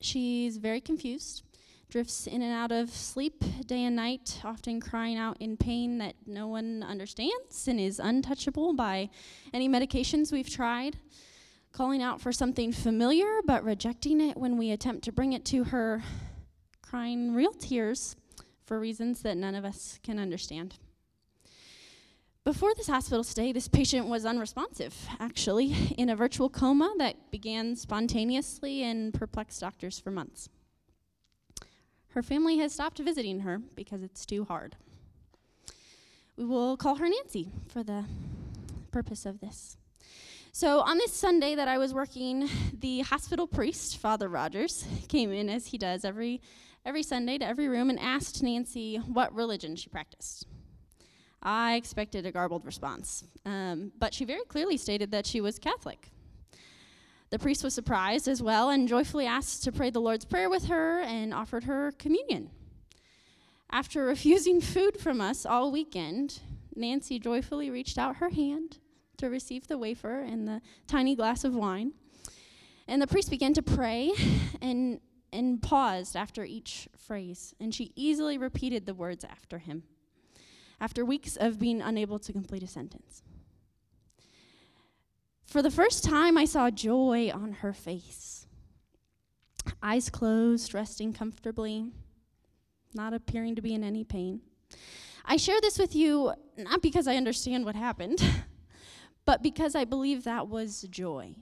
[0.00, 1.44] She's very confused,
[1.88, 6.16] drifts in and out of sleep day and night, often crying out in pain that
[6.26, 9.08] no one understands and is untouchable by
[9.54, 10.96] any medications we've tried,
[11.70, 15.62] calling out for something familiar but rejecting it when we attempt to bring it to
[15.62, 16.02] her,
[16.92, 18.16] crying real tears
[18.66, 20.74] for reasons that none of us can understand.
[22.44, 27.76] Before this hospital stay, this patient was unresponsive, actually, in a virtual coma that began
[27.76, 30.50] spontaneously and perplexed doctors for months.
[32.08, 34.76] Her family has stopped visiting her because it's too hard.
[36.36, 38.04] We will call her Nancy for the
[38.90, 39.78] purpose of this.
[40.54, 45.48] So, on this Sunday that I was working, the hospital priest, Father Rogers, came in
[45.48, 46.42] as he does every,
[46.84, 50.46] every Sunday to every room and asked Nancy what religion she practiced.
[51.42, 56.10] I expected a garbled response, um, but she very clearly stated that she was Catholic.
[57.30, 60.66] The priest was surprised as well and joyfully asked to pray the Lord's Prayer with
[60.66, 62.50] her and offered her communion.
[63.70, 66.40] After refusing food from us all weekend,
[66.76, 68.78] Nancy joyfully reached out her hand
[69.16, 71.92] to receive the wafer and the tiny glass of wine.
[72.86, 74.12] And the priest began to pray
[74.60, 75.00] and,
[75.32, 79.84] and paused after each phrase, and she easily repeated the words after him
[80.82, 83.22] after weeks of being unable to complete a sentence.
[85.46, 88.46] For the first time, I saw joy on her face.
[89.80, 91.92] Eyes closed, resting comfortably,
[92.94, 94.40] not appearing to be in any pain.
[95.24, 98.20] I share this with you not because I understand what happened,
[99.24, 101.36] but because I believe that was joy.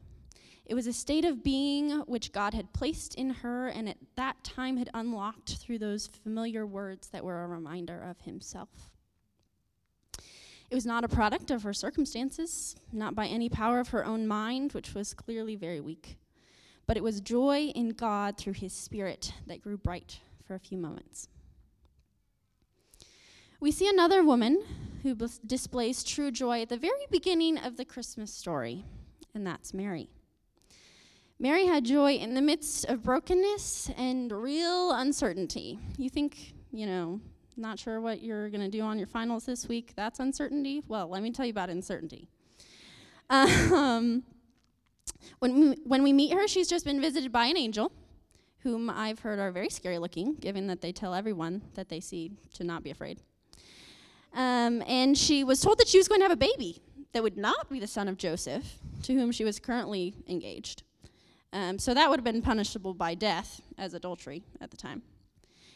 [0.66, 4.44] It was a state of being which God had placed in her and at that
[4.44, 8.68] time had unlocked through those familiar words that were a reminder of Himself.
[10.70, 14.28] It was not a product of her circumstances, not by any power of her own
[14.28, 16.16] mind, which was clearly very weak,
[16.86, 20.78] but it was joy in God through His Spirit that grew bright for a few
[20.78, 21.28] moments.
[23.58, 24.62] We see another woman
[25.02, 28.84] who displays true joy at the very beginning of the Christmas story,
[29.34, 30.08] and that's Mary.
[31.42, 35.78] Mary had joy in the midst of brokenness and real uncertainty.
[35.96, 37.18] You think, you know,
[37.56, 39.94] not sure what you're going to do on your finals this week.
[39.96, 40.82] That's uncertainty.
[40.86, 42.28] Well, let me tell you about uncertainty.
[43.30, 44.22] Um,
[45.38, 47.90] when, we, when we meet her, she's just been visited by an angel,
[48.58, 52.32] whom I've heard are very scary looking, given that they tell everyone that they see
[52.52, 53.22] to not be afraid.
[54.34, 56.82] Um, and she was told that she was going to have a baby
[57.14, 60.82] that would not be the son of Joseph, to whom she was currently engaged.
[61.52, 65.02] Um, so that would have been punishable by death as adultery at the time.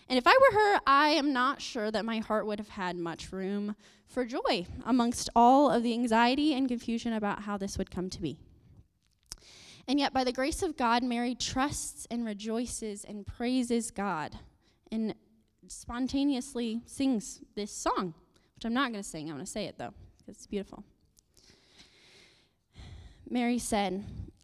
[0.08, 2.96] And if I were her, I am not sure that my heart would have had
[2.96, 3.74] much room
[4.06, 8.20] for joy amongst all of the anxiety and confusion about how this would come to
[8.20, 8.38] be.
[9.88, 14.38] And yet, by the grace of God, Mary trusts and rejoices and praises God
[14.92, 15.14] and
[15.68, 18.14] spontaneously sings this song,
[18.54, 19.28] which I'm not going to sing.
[19.28, 20.84] I'm going to say it though, because it's beautiful.
[23.28, 24.04] Mary said,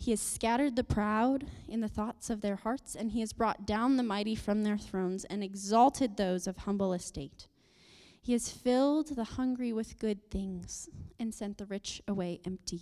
[0.00, 3.66] He has scattered the proud in the thoughts of their hearts, and he has brought
[3.66, 7.48] down the mighty from their thrones and exalted those of humble estate.
[8.22, 10.88] He has filled the hungry with good things
[11.18, 12.80] and sent the rich away empty.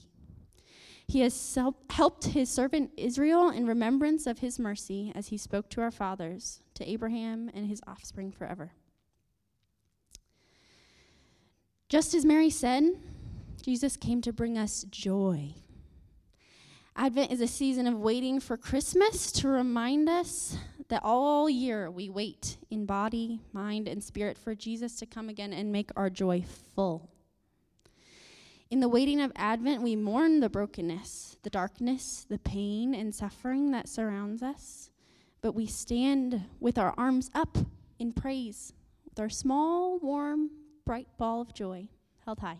[1.08, 1.58] He has
[1.90, 6.62] helped his servant Israel in remembrance of his mercy as he spoke to our fathers,
[6.74, 8.70] to Abraham and his offspring forever.
[11.88, 12.84] Just as Mary said,
[13.60, 15.54] Jesus came to bring us joy.
[17.00, 22.10] Advent is a season of waiting for Christmas to remind us that all year we
[22.10, 26.44] wait in body, mind, and spirit for Jesus to come again and make our joy
[26.74, 27.08] full.
[28.68, 33.70] In the waiting of Advent, we mourn the brokenness, the darkness, the pain, and suffering
[33.70, 34.90] that surrounds us,
[35.40, 37.58] but we stand with our arms up
[38.00, 38.72] in praise,
[39.04, 40.50] with our small, warm,
[40.84, 41.88] bright ball of joy
[42.24, 42.58] held high.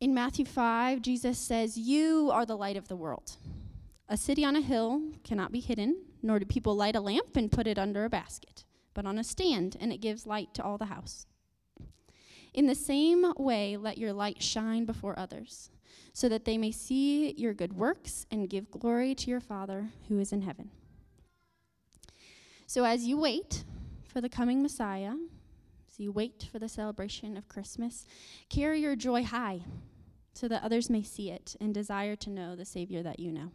[0.00, 3.36] In Matthew 5, Jesus says, You are the light of the world.
[4.08, 7.50] A city on a hill cannot be hidden, nor do people light a lamp and
[7.50, 10.78] put it under a basket, but on a stand, and it gives light to all
[10.78, 11.26] the house.
[12.54, 15.68] In the same way, let your light shine before others,
[16.12, 20.20] so that they may see your good works and give glory to your Father who
[20.20, 20.70] is in heaven.
[22.68, 23.64] So, as you wait
[24.04, 25.14] for the coming Messiah,
[25.98, 28.06] you wait for the celebration of Christmas,
[28.48, 29.60] carry your joy high
[30.34, 33.50] so that others may see it and desire to know the Savior that you know.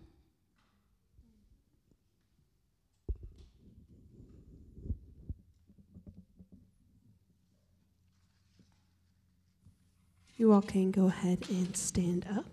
[10.35, 12.52] You all can go ahead and stand up.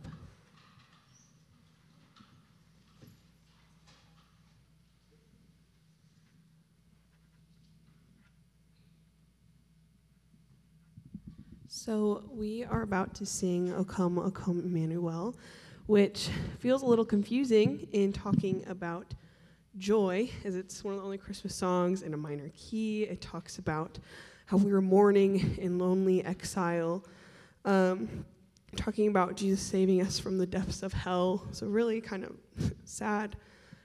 [11.83, 15.35] So, we are about to sing O Come, O Come Emmanuel,
[15.87, 16.29] which
[16.59, 19.15] feels a little confusing in talking about
[19.79, 23.05] joy, as it's one of the only Christmas songs in a minor key.
[23.05, 23.99] It talks about
[24.45, 27.03] how we were mourning in lonely exile
[27.65, 28.27] um,
[28.77, 31.47] talking about Jesus saving us from the depths of hell.
[31.51, 32.37] So, really kind of
[32.85, 33.37] sad,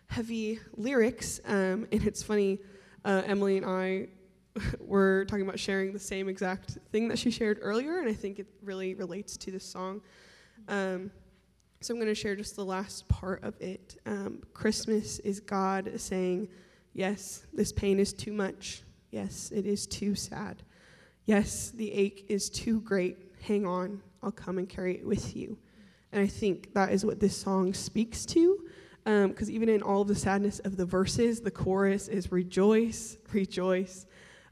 [0.07, 1.39] heavy lyrics.
[1.45, 2.59] Um, and it's funny,
[3.05, 4.09] uh, Emily and I
[4.79, 8.39] were talking about sharing the same exact thing that she shared earlier, and I think
[8.39, 10.01] it really relates to this song.
[10.67, 11.11] Um,
[11.81, 13.97] so, I'm going to share just the last part of it.
[14.05, 16.47] Um, Christmas is God saying,
[16.93, 18.83] Yes, this pain is too much.
[19.11, 20.63] Yes, it is too sad.
[21.25, 25.57] Yes, the ache is too great hang on, I'll come and carry it with you.
[26.11, 28.59] And I think that is what this song speaks to.
[29.03, 33.17] Because um, even in all of the sadness of the verses, the chorus is rejoice,
[33.33, 34.07] rejoice.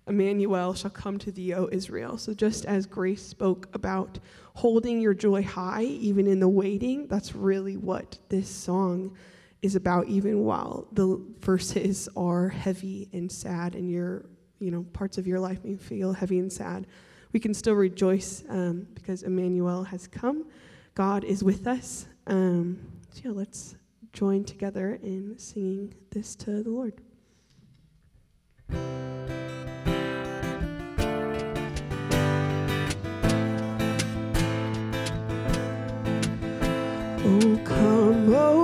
[0.08, 2.18] Emmanuel shall come to thee, O Israel.
[2.18, 4.20] So just as Grace spoke about
[4.56, 9.16] holding your joy high, even in the waiting, that's really what this song
[9.62, 14.26] is about, even while the verses are heavy and sad and your,
[14.60, 16.86] you know, parts of your life may feel heavy and sad
[17.34, 20.46] we can still rejoice um, because Emmanuel has come.
[20.94, 22.06] God is with us.
[22.28, 22.80] Um,
[23.10, 23.76] so, yeah, let's
[24.14, 27.02] join together in singing this to the Lord.
[37.64, 38.63] Come, oh,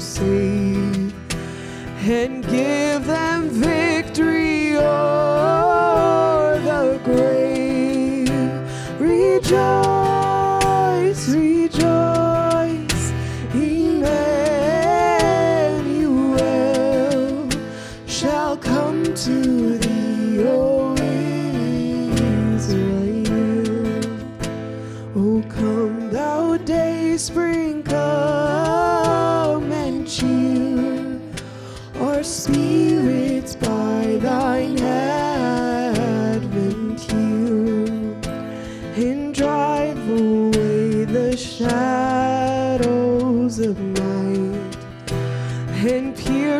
[0.00, 1.14] save
[2.04, 8.28] and give them victory o'er the grave.
[9.00, 9.81] Rejoice,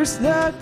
[0.03, 0.62] and pierce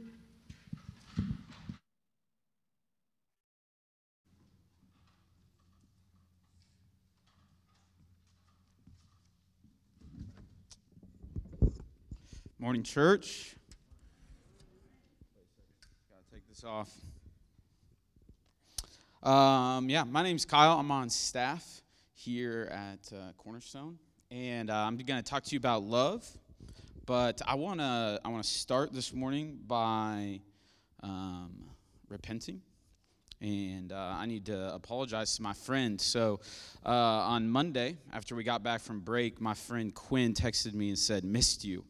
[12.67, 13.55] Morning, church.
[16.09, 16.91] Gotta take this off.
[19.23, 20.77] Um, yeah, my name's Kyle.
[20.77, 21.81] I'm on staff
[22.13, 23.97] here at uh, Cornerstone,
[24.31, 26.27] and uh, I'm going to talk to you about love.
[27.05, 30.41] But I want to I want to start this morning by
[31.01, 31.69] um,
[32.09, 32.61] repenting,
[33.39, 36.01] and uh, I need to apologize to my friend.
[36.01, 36.41] So
[36.85, 40.99] uh, on Monday, after we got back from break, my friend Quinn texted me and
[40.99, 41.85] said, "Missed you."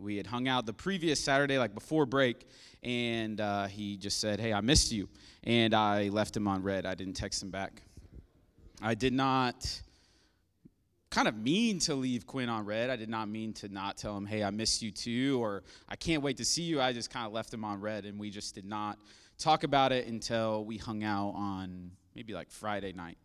[0.00, 2.48] We had hung out the previous Saturday, like before break,
[2.82, 5.08] and uh, he just said, Hey, I missed you.
[5.44, 6.86] And I left him on read.
[6.86, 7.82] I didn't text him back.
[8.80, 9.82] I did not
[11.10, 12.88] kind of mean to leave Quinn on read.
[12.88, 15.96] I did not mean to not tell him, Hey, I missed you too, or I
[15.96, 16.80] can't wait to see you.
[16.80, 18.98] I just kind of left him on read, and we just did not
[19.36, 23.18] talk about it until we hung out on maybe like Friday night.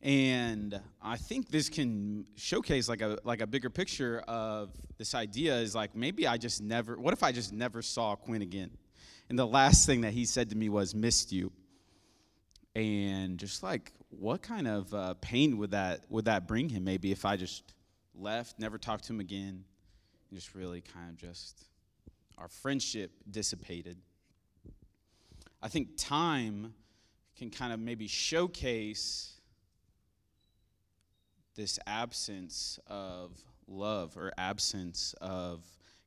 [0.00, 5.56] And I think this can showcase like a like a bigger picture of this idea
[5.56, 8.70] is like maybe I just never what if I just never saw Quinn again?
[9.28, 11.52] And the last thing that he said to me was missed you.
[12.76, 17.10] And just like what kind of uh, pain would that would that bring him maybe
[17.10, 17.74] if I just
[18.14, 19.64] left, never talked to him again,
[20.30, 21.64] and just really kind of just
[22.36, 23.98] our friendship dissipated.
[25.60, 26.72] I think time
[27.36, 29.37] can kind of maybe showcase
[31.58, 33.32] this absence of
[33.66, 35.60] love or absence of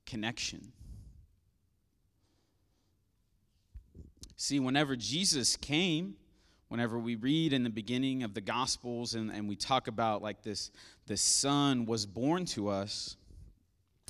[0.05, 0.71] connection.
[4.37, 6.15] See, whenever Jesus came,
[6.69, 10.41] whenever we read in the beginning of the Gospels and, and we talk about like
[10.41, 10.71] this,
[11.07, 13.17] the son was born to us,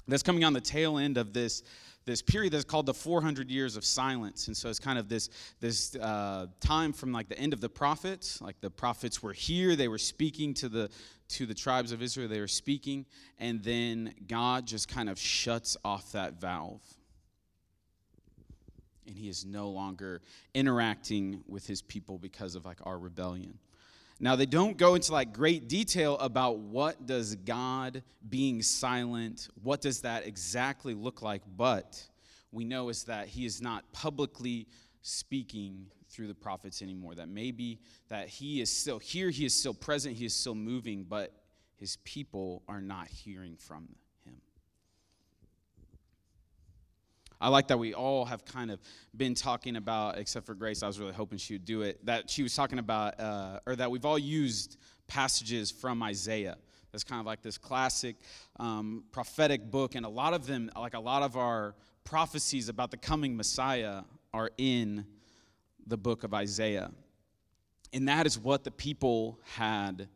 [0.07, 1.63] that's coming on the tail end of this
[2.06, 4.47] this period that's called the 400 years of silence.
[4.47, 5.30] And so it's kind of this
[5.60, 8.41] this uh, time from like the end of the prophets.
[8.41, 9.76] Like the prophets were here.
[9.76, 10.89] They were speaking to the
[11.30, 12.28] to the tribes of israel.
[12.28, 13.06] They were speaking.
[13.39, 16.82] And then god just kind of shuts off that valve.
[19.08, 20.22] And he is no longer
[20.54, 23.60] interacting with his people because of like our rebellion
[24.22, 29.82] now they don't go into like great detail about what does God being silent, what
[29.82, 32.07] does that exactly look like, but
[32.51, 34.67] we know is that he is not publicly
[35.01, 37.15] speaking through the prophets anymore.
[37.15, 41.03] That maybe that he is still here, he is still present, he is still moving,
[41.03, 41.34] but
[41.78, 43.88] his people are not hearing from
[44.24, 44.36] him.
[47.41, 48.79] I like that we all have kind of
[49.17, 52.29] been talking about, except for Grace, I was really hoping she would do it, that
[52.29, 54.77] she was talking about, uh, or that we've all used
[55.07, 56.57] passages from Isaiah.
[56.91, 58.17] That's kind of like this classic
[58.59, 61.73] um, prophetic book, and a lot of them, like a lot of our
[62.03, 64.03] prophecies about the coming Messiah,
[64.35, 65.03] are in
[65.87, 66.91] the book of Isaiah.
[67.91, 70.07] And that is what the people had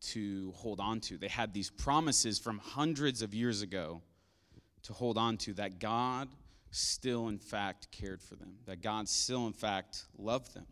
[0.00, 1.18] to hold on to.
[1.18, 4.00] They had these promises from hundreds of years ago
[4.84, 6.28] to hold on to that God
[6.70, 10.66] still, in fact, cared for them, that God still, in fact, loved them.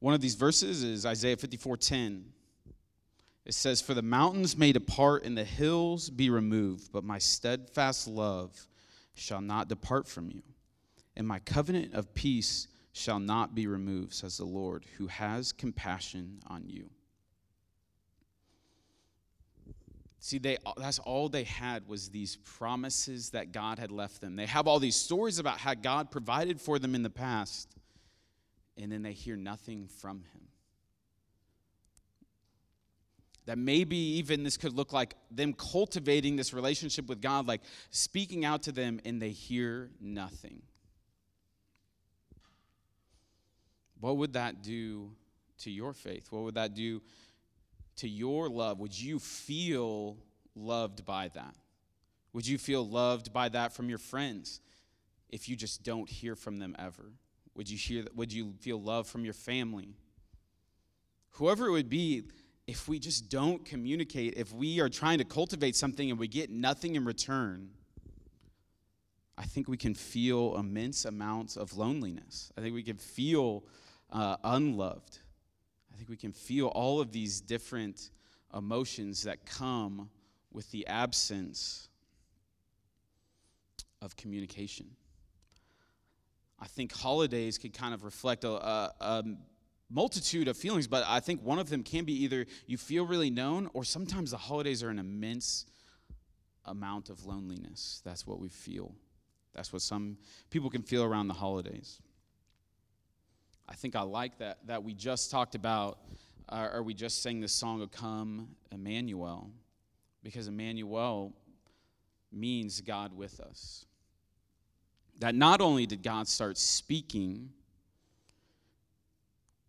[0.00, 2.32] One of these verses is Isaiah 54:10.
[3.44, 8.06] It says, For the mountains may depart and the hills be removed, but my steadfast
[8.06, 8.68] love
[9.14, 10.42] shall not depart from you,
[11.16, 16.40] and my covenant of peace shall not be removed, says the Lord, who has compassion
[16.46, 16.90] on you.
[20.22, 24.36] See, they, that's all they had was these promises that God had left them.
[24.36, 27.74] They have all these stories about how God provided for them in the past,
[28.76, 30.42] and then they hear nothing from Him.
[33.46, 38.44] That maybe even this could look like them cultivating this relationship with God, like speaking
[38.44, 40.60] out to them, and they hear nothing.
[44.00, 45.12] What would that do
[45.60, 46.26] to your faith?
[46.30, 47.00] What would that do
[47.96, 48.78] to your love?
[48.80, 50.16] Would you feel
[50.54, 51.54] loved by that?
[52.32, 54.60] Would you feel loved by that from your friends
[55.28, 57.12] if you just don't hear from them ever?
[57.54, 59.96] Would you hear would you feel love from your family?
[61.32, 62.24] Whoever it would be,
[62.66, 66.50] if we just don't communicate, if we are trying to cultivate something and we get
[66.50, 67.70] nothing in return,
[69.36, 72.52] I think we can feel immense amounts of loneliness.
[72.56, 73.64] I think we can feel
[74.12, 75.18] uh, unloved.
[76.00, 78.08] I think we can feel all of these different
[78.56, 80.08] emotions that come
[80.50, 81.90] with the absence
[84.00, 84.86] of communication.
[86.58, 89.24] I think holidays can kind of reflect a, a, a,
[89.90, 93.28] multitude of feelings, but I think one of them can be either you feel really
[93.28, 95.66] known, or sometimes the holidays are an immense
[96.64, 98.00] amount of loneliness.
[98.06, 98.94] That's what we feel.
[99.52, 100.16] That's what some
[100.48, 102.00] people can feel around the holidays.
[103.70, 105.98] I think I like that that we just talked about,
[106.48, 109.50] uh, or we just sang the song of "Come, Emmanuel,"
[110.22, 111.32] because Emmanuel
[112.32, 113.86] means God with us.
[115.20, 117.52] That not only did God start speaking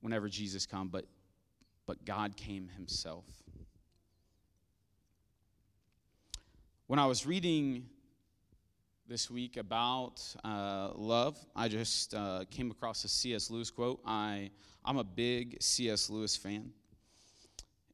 [0.02, 1.06] whenever Jesus come, but
[1.86, 3.26] but God came Himself.
[6.88, 7.89] When I was reading
[9.08, 11.38] this week about uh, love.
[11.56, 13.49] I just uh, came across a C.S.
[13.49, 13.99] Lewis quote.
[14.06, 14.52] I,
[14.86, 16.10] I'm a big C.S.
[16.10, 16.72] Lewis fan.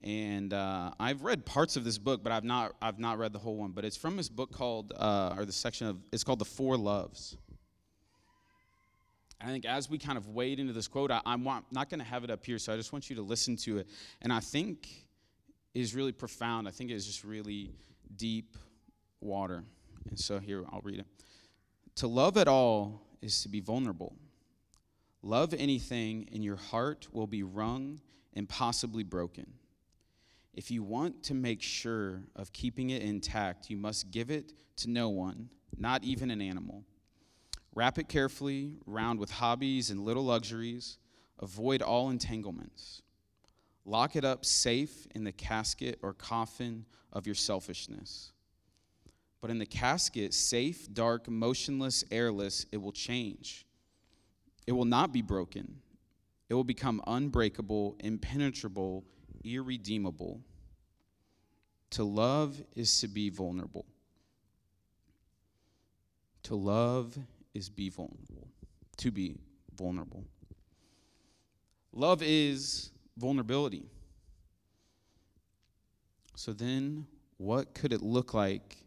[0.03, 3.39] And uh, I've read parts of this book, but I've not, I've not read the
[3.39, 3.72] whole one.
[3.72, 6.78] But it's from this book called, uh, or the section of, it's called The Four
[6.78, 7.38] Loves.
[9.41, 11.99] And I think as we kind of wade into this quote, I, am not going
[11.99, 13.88] to have it up here, so I just want you to listen to it.
[14.22, 14.88] And I think
[15.74, 16.68] is really profound.
[16.68, 17.72] I think it is just really
[18.16, 18.58] deep
[19.22, 19.64] water.
[20.10, 21.05] And so here, I'll read it.
[21.95, 24.16] To love at all is to be vulnerable.
[25.22, 27.99] Love anything, and your heart will be wrung
[28.34, 29.53] and possibly broken.
[30.53, 34.89] If you want to make sure of keeping it intact, you must give it to
[34.89, 36.84] no one, not even an animal.
[37.76, 40.97] Wrap it carefully, round with hobbies and little luxuries.
[41.39, 43.03] Avoid all entanglements.
[43.86, 48.32] Lock it up safe in the casket or coffin of your selfishness.
[49.42, 53.66] But in the casket, safe, dark, motionless, airless, it will change.
[54.66, 55.80] It will not be broken.
[56.50, 59.04] It will become unbreakable, impenetrable,
[59.44, 60.42] irredeemable.
[61.92, 63.86] To love is to be vulnerable.
[66.44, 67.18] To love
[67.54, 68.48] is be vulnerable.
[68.98, 69.40] To be
[69.76, 70.24] vulnerable.
[71.94, 73.86] Love is vulnerability.
[76.36, 77.06] So then,
[77.38, 78.87] what could it look like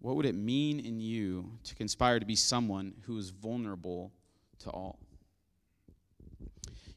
[0.00, 4.12] what would it mean in you to conspire to be someone who is vulnerable
[4.60, 4.98] to all?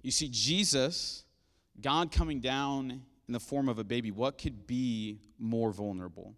[0.01, 1.23] You see, Jesus,
[1.79, 6.35] God coming down in the form of a baby, what could be more vulnerable?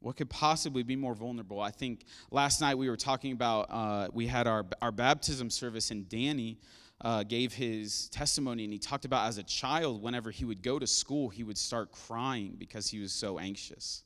[0.00, 1.60] What could possibly be more vulnerable?
[1.60, 5.90] I think last night we were talking about, uh, we had our, our baptism service,
[5.90, 6.58] and Danny
[7.00, 10.78] uh, gave his testimony, and he talked about as a child, whenever he would go
[10.78, 14.04] to school, he would start crying because he was so anxious.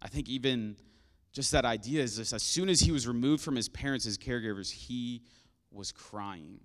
[0.00, 0.76] I think even
[1.32, 4.70] just that idea is as soon as he was removed from his parents, his caregivers,
[4.70, 5.22] he
[5.70, 6.60] was crying.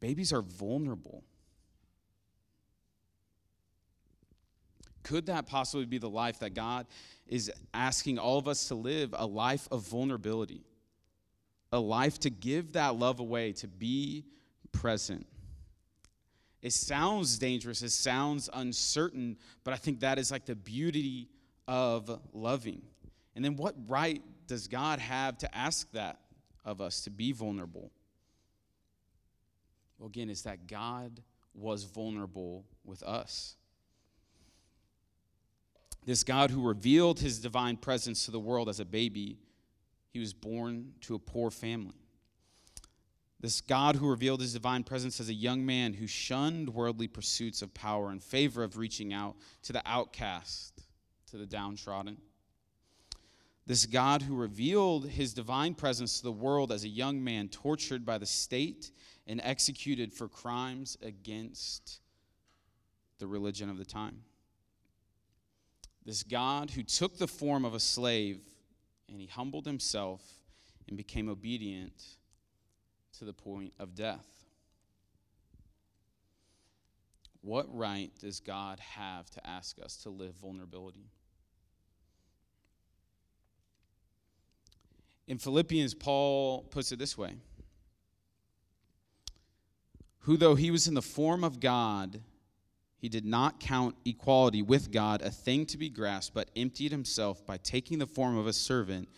[0.00, 1.24] Babies are vulnerable.
[5.02, 6.86] Could that possibly be the life that God
[7.26, 9.14] is asking all of us to live?
[9.16, 10.64] A life of vulnerability,
[11.72, 14.24] a life to give that love away, to be
[14.72, 15.26] present.
[16.62, 21.28] It sounds dangerous, it sounds uncertain, but I think that is like the beauty
[21.66, 22.82] of loving.
[23.34, 26.20] And then what right does God have to ask that
[26.64, 27.90] of us, to be vulnerable?
[29.98, 31.22] Well, again, it's that God
[31.54, 33.56] was vulnerable with us.
[36.04, 39.38] This God who revealed his divine presence to the world as a baby,
[40.12, 41.99] he was born to a poor family.
[43.40, 47.62] This God who revealed his divine presence as a young man who shunned worldly pursuits
[47.62, 50.82] of power in favor of reaching out to the outcast,
[51.30, 52.18] to the downtrodden.
[53.66, 58.04] This God who revealed his divine presence to the world as a young man tortured
[58.04, 58.90] by the state
[59.26, 62.00] and executed for crimes against
[63.18, 64.22] the religion of the time.
[66.04, 68.40] This God who took the form of a slave
[69.08, 70.22] and he humbled himself
[70.88, 72.18] and became obedient
[73.20, 74.26] to the point of death.
[77.42, 81.10] What right does God have to ask us to live vulnerability?
[85.28, 87.34] In Philippians, Paul puts it this way
[90.20, 92.22] Who, though he was in the form of God,
[92.96, 97.44] he did not count equality with God a thing to be grasped, but emptied himself
[97.44, 99.10] by taking the form of a servant,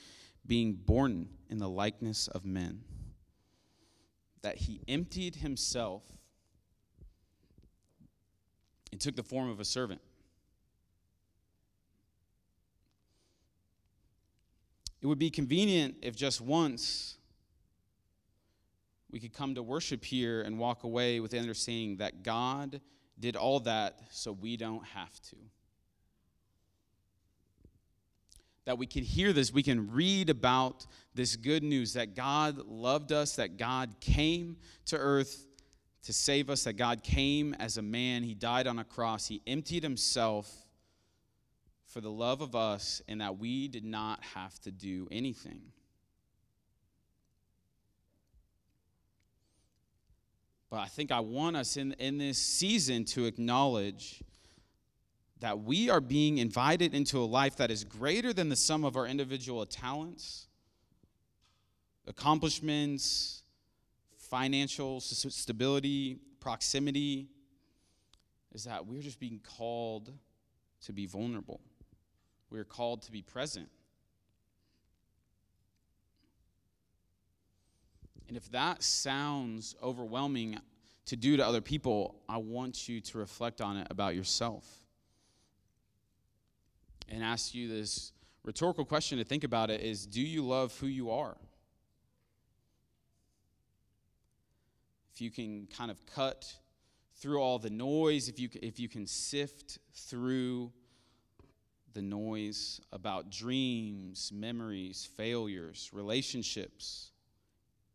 [0.45, 2.83] being born in the likeness of men.
[4.43, 6.03] That he emptied himself
[8.91, 10.01] and took the form of a servant.
[15.01, 17.17] It would be convenient if just once
[19.11, 22.81] we could come to worship here and walk away with the understanding that God
[23.19, 25.37] did all that so we don't have to.
[28.65, 33.11] That we can hear this, we can read about this good news that God loved
[33.11, 34.57] us, that God came
[34.87, 35.47] to earth
[36.05, 38.23] to save us, that God came as a man.
[38.23, 40.51] He died on a cross, He emptied Himself
[41.87, 45.61] for the love of us, and that we did not have to do anything.
[50.71, 54.23] But I think I want us in, in this season to acknowledge
[55.43, 58.97] that we are being invited into a life that is greater than the sum of
[58.97, 60.47] our individual talents,
[62.07, 63.43] accomplishments,
[64.17, 67.27] financial stability, proximity,
[68.53, 70.13] is that we're just being called
[70.81, 71.61] to be vulnerable.
[72.49, 73.69] We're called to be present.
[78.29, 80.61] And if that sounds overwhelming
[81.07, 84.82] to do to other people, I want you to reflect on it about yourself
[87.13, 90.87] and ask you this rhetorical question to think about it is do you love who
[90.87, 91.37] you are?
[95.15, 96.53] If you can kind of cut
[97.17, 100.73] through all the noise, if you, if you can sift through
[101.93, 107.11] the noise about dreams, memories, failures, relationships,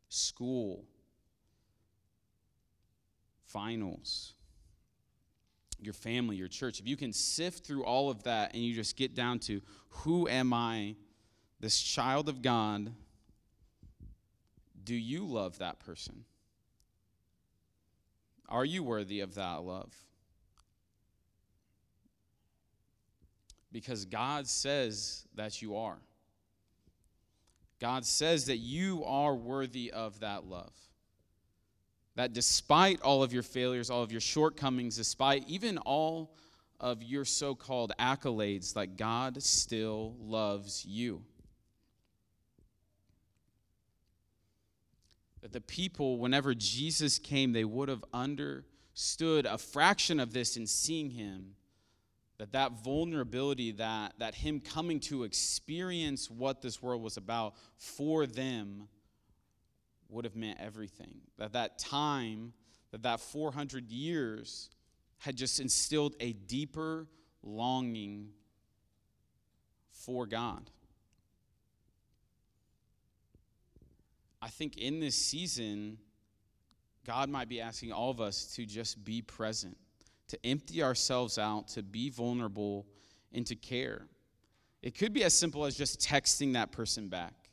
[0.09, 0.85] school,
[3.47, 4.33] finals,
[5.79, 8.95] your family, your church, if you can sift through all of that and you just
[8.95, 10.95] get down to who am I,
[11.59, 12.93] this child of God,
[14.83, 16.23] do you love that person?
[18.49, 19.93] Are you worthy of that love?
[23.71, 25.97] Because God says that you are.
[27.79, 30.73] God says that you are worthy of that love.
[32.17, 36.33] That despite all of your failures, all of your shortcomings, despite even all
[36.79, 41.21] of your so called accolades, that God still loves you.
[45.41, 50.65] That the people, whenever Jesus came, they would have understood a fraction of this in
[50.65, 51.53] seeing him
[52.39, 58.25] that that vulnerability that that him coming to experience what this world was about for
[58.27, 58.87] them
[60.09, 62.53] would have meant everything that that time
[62.91, 64.69] that that 400 years
[65.17, 67.07] had just instilled a deeper
[67.43, 68.29] longing
[69.91, 70.69] for God
[74.41, 75.97] I think in this season
[77.05, 79.77] God might be asking all of us to just be present
[80.27, 82.85] to empty ourselves out, to be vulnerable,
[83.33, 84.07] and to care.
[84.81, 87.46] It could be as simple as just texting that person back.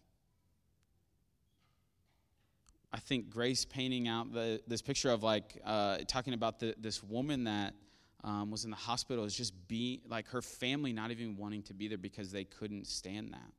[2.95, 7.03] I think Grace painting out the, this picture of like uh, talking about the, this
[7.03, 7.75] woman that
[8.23, 11.75] um, was in the hospital is just being like her family not even wanting to
[11.75, 13.51] be there because they couldn't stand that.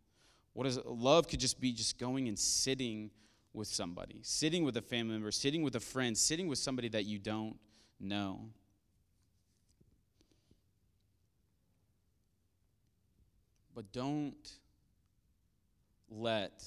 [0.54, 3.12] What is love could just be just going and sitting
[3.52, 7.04] with somebody, sitting with a family member, sitting with a friend, sitting with somebody that
[7.04, 7.58] you don't
[8.00, 8.40] know.
[13.76, 14.50] But don't
[16.10, 16.64] let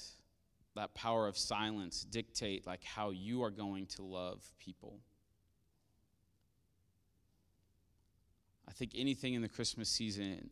[0.79, 5.01] that power of silence dictate like how you are going to love people.
[8.65, 10.49] I think anything in the Christmas season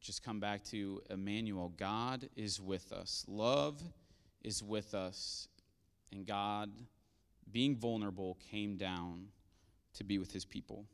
[0.00, 1.72] just come back to Emmanuel.
[1.76, 3.24] God is with us.
[3.26, 3.82] Love
[4.44, 5.48] is with us.
[6.12, 6.70] And God,
[7.50, 9.26] being vulnerable, came down
[9.94, 10.84] to be with his people.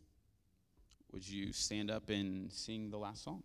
[1.12, 3.42] Would you stand up and sing the last song?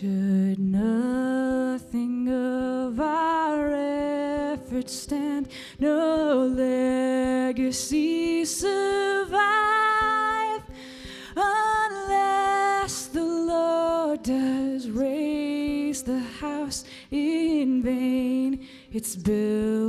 [0.00, 5.48] Should nothing of our efforts stand,
[5.78, 9.42] no legacy survive,
[11.36, 19.79] unless the Lord does raise the house in vain, its builders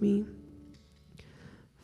[0.00, 0.26] me?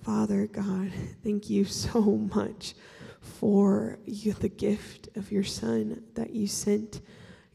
[0.03, 0.93] Father God,
[1.23, 2.01] thank you so
[2.35, 2.75] much
[3.21, 7.01] for you, the gift of your Son that you sent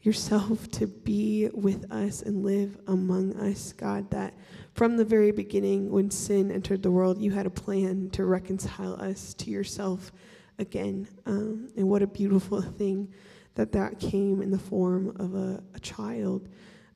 [0.02, 4.10] yourself to be with us and live among us, God.
[4.10, 4.34] That
[4.74, 8.94] from the very beginning, when sin entered the world, you had a plan to reconcile
[9.00, 10.12] us to yourself
[10.58, 11.08] again.
[11.24, 13.12] Um, and what a beautiful thing
[13.54, 16.48] that that came in the form of a, a child.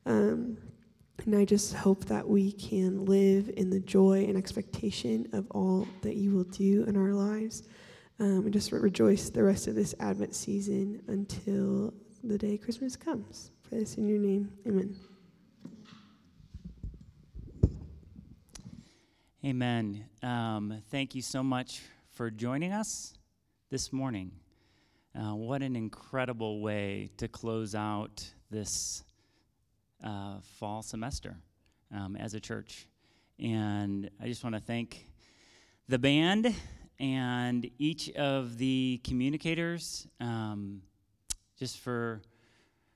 [0.05, 0.59] Um,
[1.25, 5.89] and I just hope that we can live in the joy and expectation of all
[6.03, 7.65] that you will do in our lives.
[8.19, 11.93] Um, and just re- rejoice the rest of this Advent season until
[12.25, 13.51] the day Christmas comes.
[13.69, 14.53] Pray this in your name.
[14.67, 14.97] Amen.
[19.45, 20.05] Amen.
[20.23, 23.15] Um, thank you so much for joining us
[23.71, 24.33] this morning.
[25.15, 29.03] Uh, what an incredible way to close out this
[30.03, 31.37] uh, fall semester
[31.95, 32.87] um, as a church.
[33.39, 35.07] And I just want to thank
[35.89, 36.55] the band
[36.99, 40.83] and each of the communicators um,
[41.59, 42.23] just for,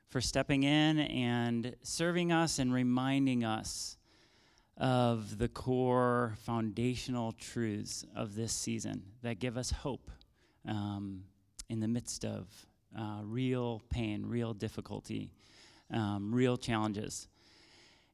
[0.09, 3.97] for stepping in and serving us and reminding us
[4.78, 10.10] of the core foundational truths of this season that give us hope
[10.66, 11.22] um,
[11.68, 12.47] in the midst of
[12.98, 15.31] uh, real pain, real difficulty,
[15.93, 17.29] um, real challenges.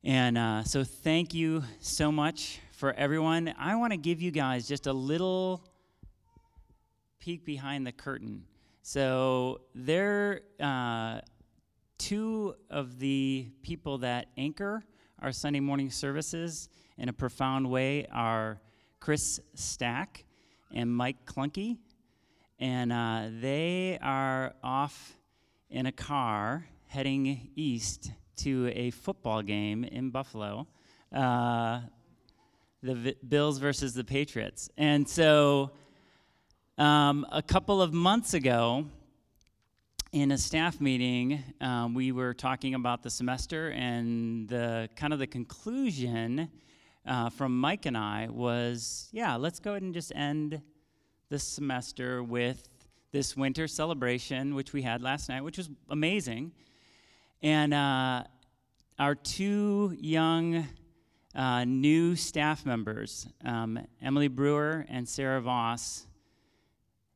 [0.04, 3.54] And uh, so, thank you so much for everyone.
[3.58, 5.64] I want to give you guys just a little
[7.18, 8.44] peek behind the curtain.
[8.82, 11.20] So, there, uh,
[11.98, 14.84] two of the people that anchor
[15.20, 18.60] our Sunday morning services in a profound way are
[19.00, 20.24] Chris Stack
[20.74, 21.78] and Mike Clunky.
[22.58, 25.16] and uh, they are off
[25.70, 30.66] in a car heading east to a football game in Buffalo.
[31.12, 31.80] Uh,
[32.82, 34.70] the v- Bills versus the Patriots.
[34.76, 35.72] And so
[36.78, 38.86] um, a couple of months ago,
[40.12, 45.18] in a staff meeting, um, we were talking about the semester, and the kind of
[45.18, 46.48] the conclusion
[47.06, 50.60] uh, from Mike and I was, yeah, let's go ahead and just end
[51.28, 52.68] this semester with
[53.12, 56.52] this winter celebration, which we had last night, which was amazing.
[57.42, 58.24] And uh,
[58.98, 60.66] our two young
[61.34, 66.06] uh, new staff members, um, Emily Brewer and Sarah Voss,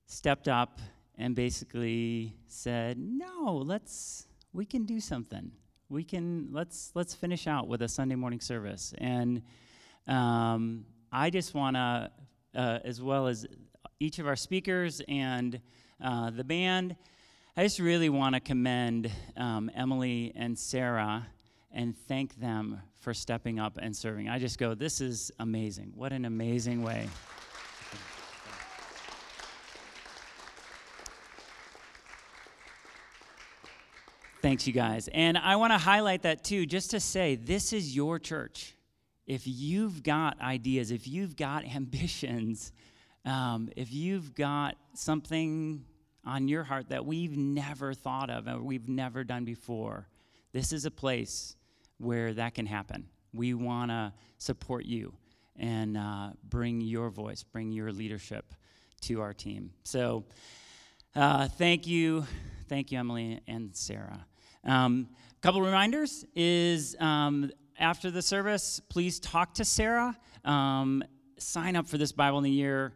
[0.06, 0.78] stepped up
[1.16, 5.52] and basically said, "No, let's we can do something.
[5.88, 9.42] We can let's let's finish out with a Sunday morning service." And
[10.06, 12.10] um, I just want to,
[12.54, 13.46] uh, as well as
[14.00, 15.60] each of our speakers and
[16.02, 16.96] uh, the band,
[17.60, 21.26] I just really want to commend um, Emily and Sarah
[21.70, 24.30] and thank them for stepping up and serving.
[24.30, 25.92] I just go, this is amazing.
[25.94, 27.06] What an amazing way.
[34.40, 35.10] Thanks, you guys.
[35.12, 38.74] And I want to highlight that too, just to say this is your church.
[39.26, 42.72] If you've got ideas, if you've got ambitions,
[43.26, 45.84] um, if you've got something
[46.24, 50.08] on your heart that we've never thought of or we've never done before,
[50.52, 51.56] this is a place
[51.98, 53.08] where that can happen.
[53.32, 55.14] We want to support you
[55.56, 58.54] and uh, bring your voice, bring your leadership
[59.02, 59.72] to our team.
[59.84, 60.24] So,
[61.14, 62.24] uh, thank you,
[62.68, 64.24] thank you, Emily and Sarah.
[64.64, 65.08] A um,
[65.40, 70.16] couple reminders is um, after the service, please talk to Sarah.
[70.44, 71.02] Um,
[71.38, 72.92] sign up for this Bible in the Year.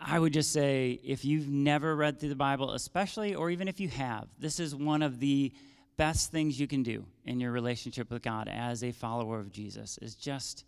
[0.00, 3.80] I would just say if you've never read through the Bible, especially, or even if
[3.80, 5.52] you have, this is one of the
[5.96, 9.98] best things you can do in your relationship with God as a follower of Jesus,
[10.00, 10.64] is just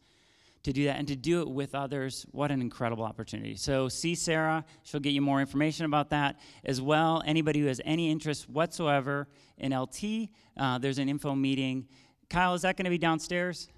[0.64, 2.26] to do that and to do it with others.
[2.32, 3.54] What an incredible opportunity.
[3.54, 4.64] So, see Sarah.
[4.82, 7.22] She'll get you more information about that as well.
[7.24, 9.28] Anybody who has any interest whatsoever
[9.58, 11.86] in LT, uh, there's an info meeting.
[12.28, 13.68] Kyle, is that going to be downstairs?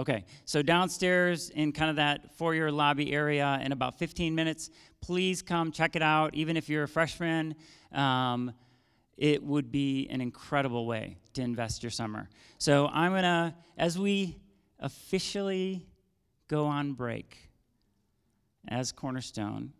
[0.00, 4.70] Okay, so downstairs in kind of that foyer lobby area in about 15 minutes,
[5.02, 6.34] please come check it out.
[6.34, 7.54] Even if you're a freshman,
[7.92, 8.50] um,
[9.18, 12.30] it would be an incredible way to invest your summer.
[12.56, 14.38] So I'm gonna, as we
[14.78, 15.86] officially
[16.48, 17.36] go on break
[18.68, 19.70] as Cornerstone,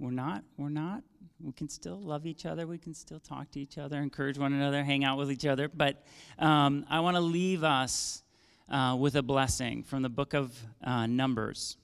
[0.00, 1.04] we're not, we're not,
[1.40, 4.52] we can still love each other, we can still talk to each other, encourage one
[4.52, 6.04] another, hang out with each other, but
[6.40, 8.24] um, I wanna leave us
[8.70, 11.76] uh, with a blessing from the book of uh, Numbers.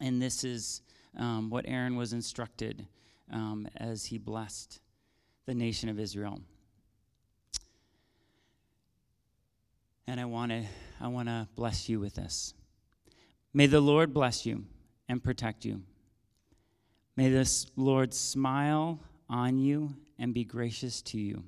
[0.00, 0.82] And this is
[1.16, 2.86] um, what Aaron was instructed
[3.32, 4.80] um, as he blessed
[5.46, 6.40] the nation of Israel.
[10.06, 10.64] And I want to
[11.00, 12.52] I want to bless you with this.
[13.54, 14.64] May the Lord bless you
[15.08, 15.82] and protect you.
[17.16, 21.44] May the Lord smile on you and be gracious to you.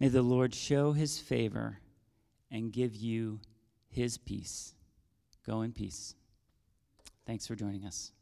[0.00, 1.78] May the Lord show his favor
[2.50, 3.40] and give you
[3.88, 4.74] his peace.
[5.46, 6.14] Go in peace.
[7.26, 8.12] Thanks for joining us.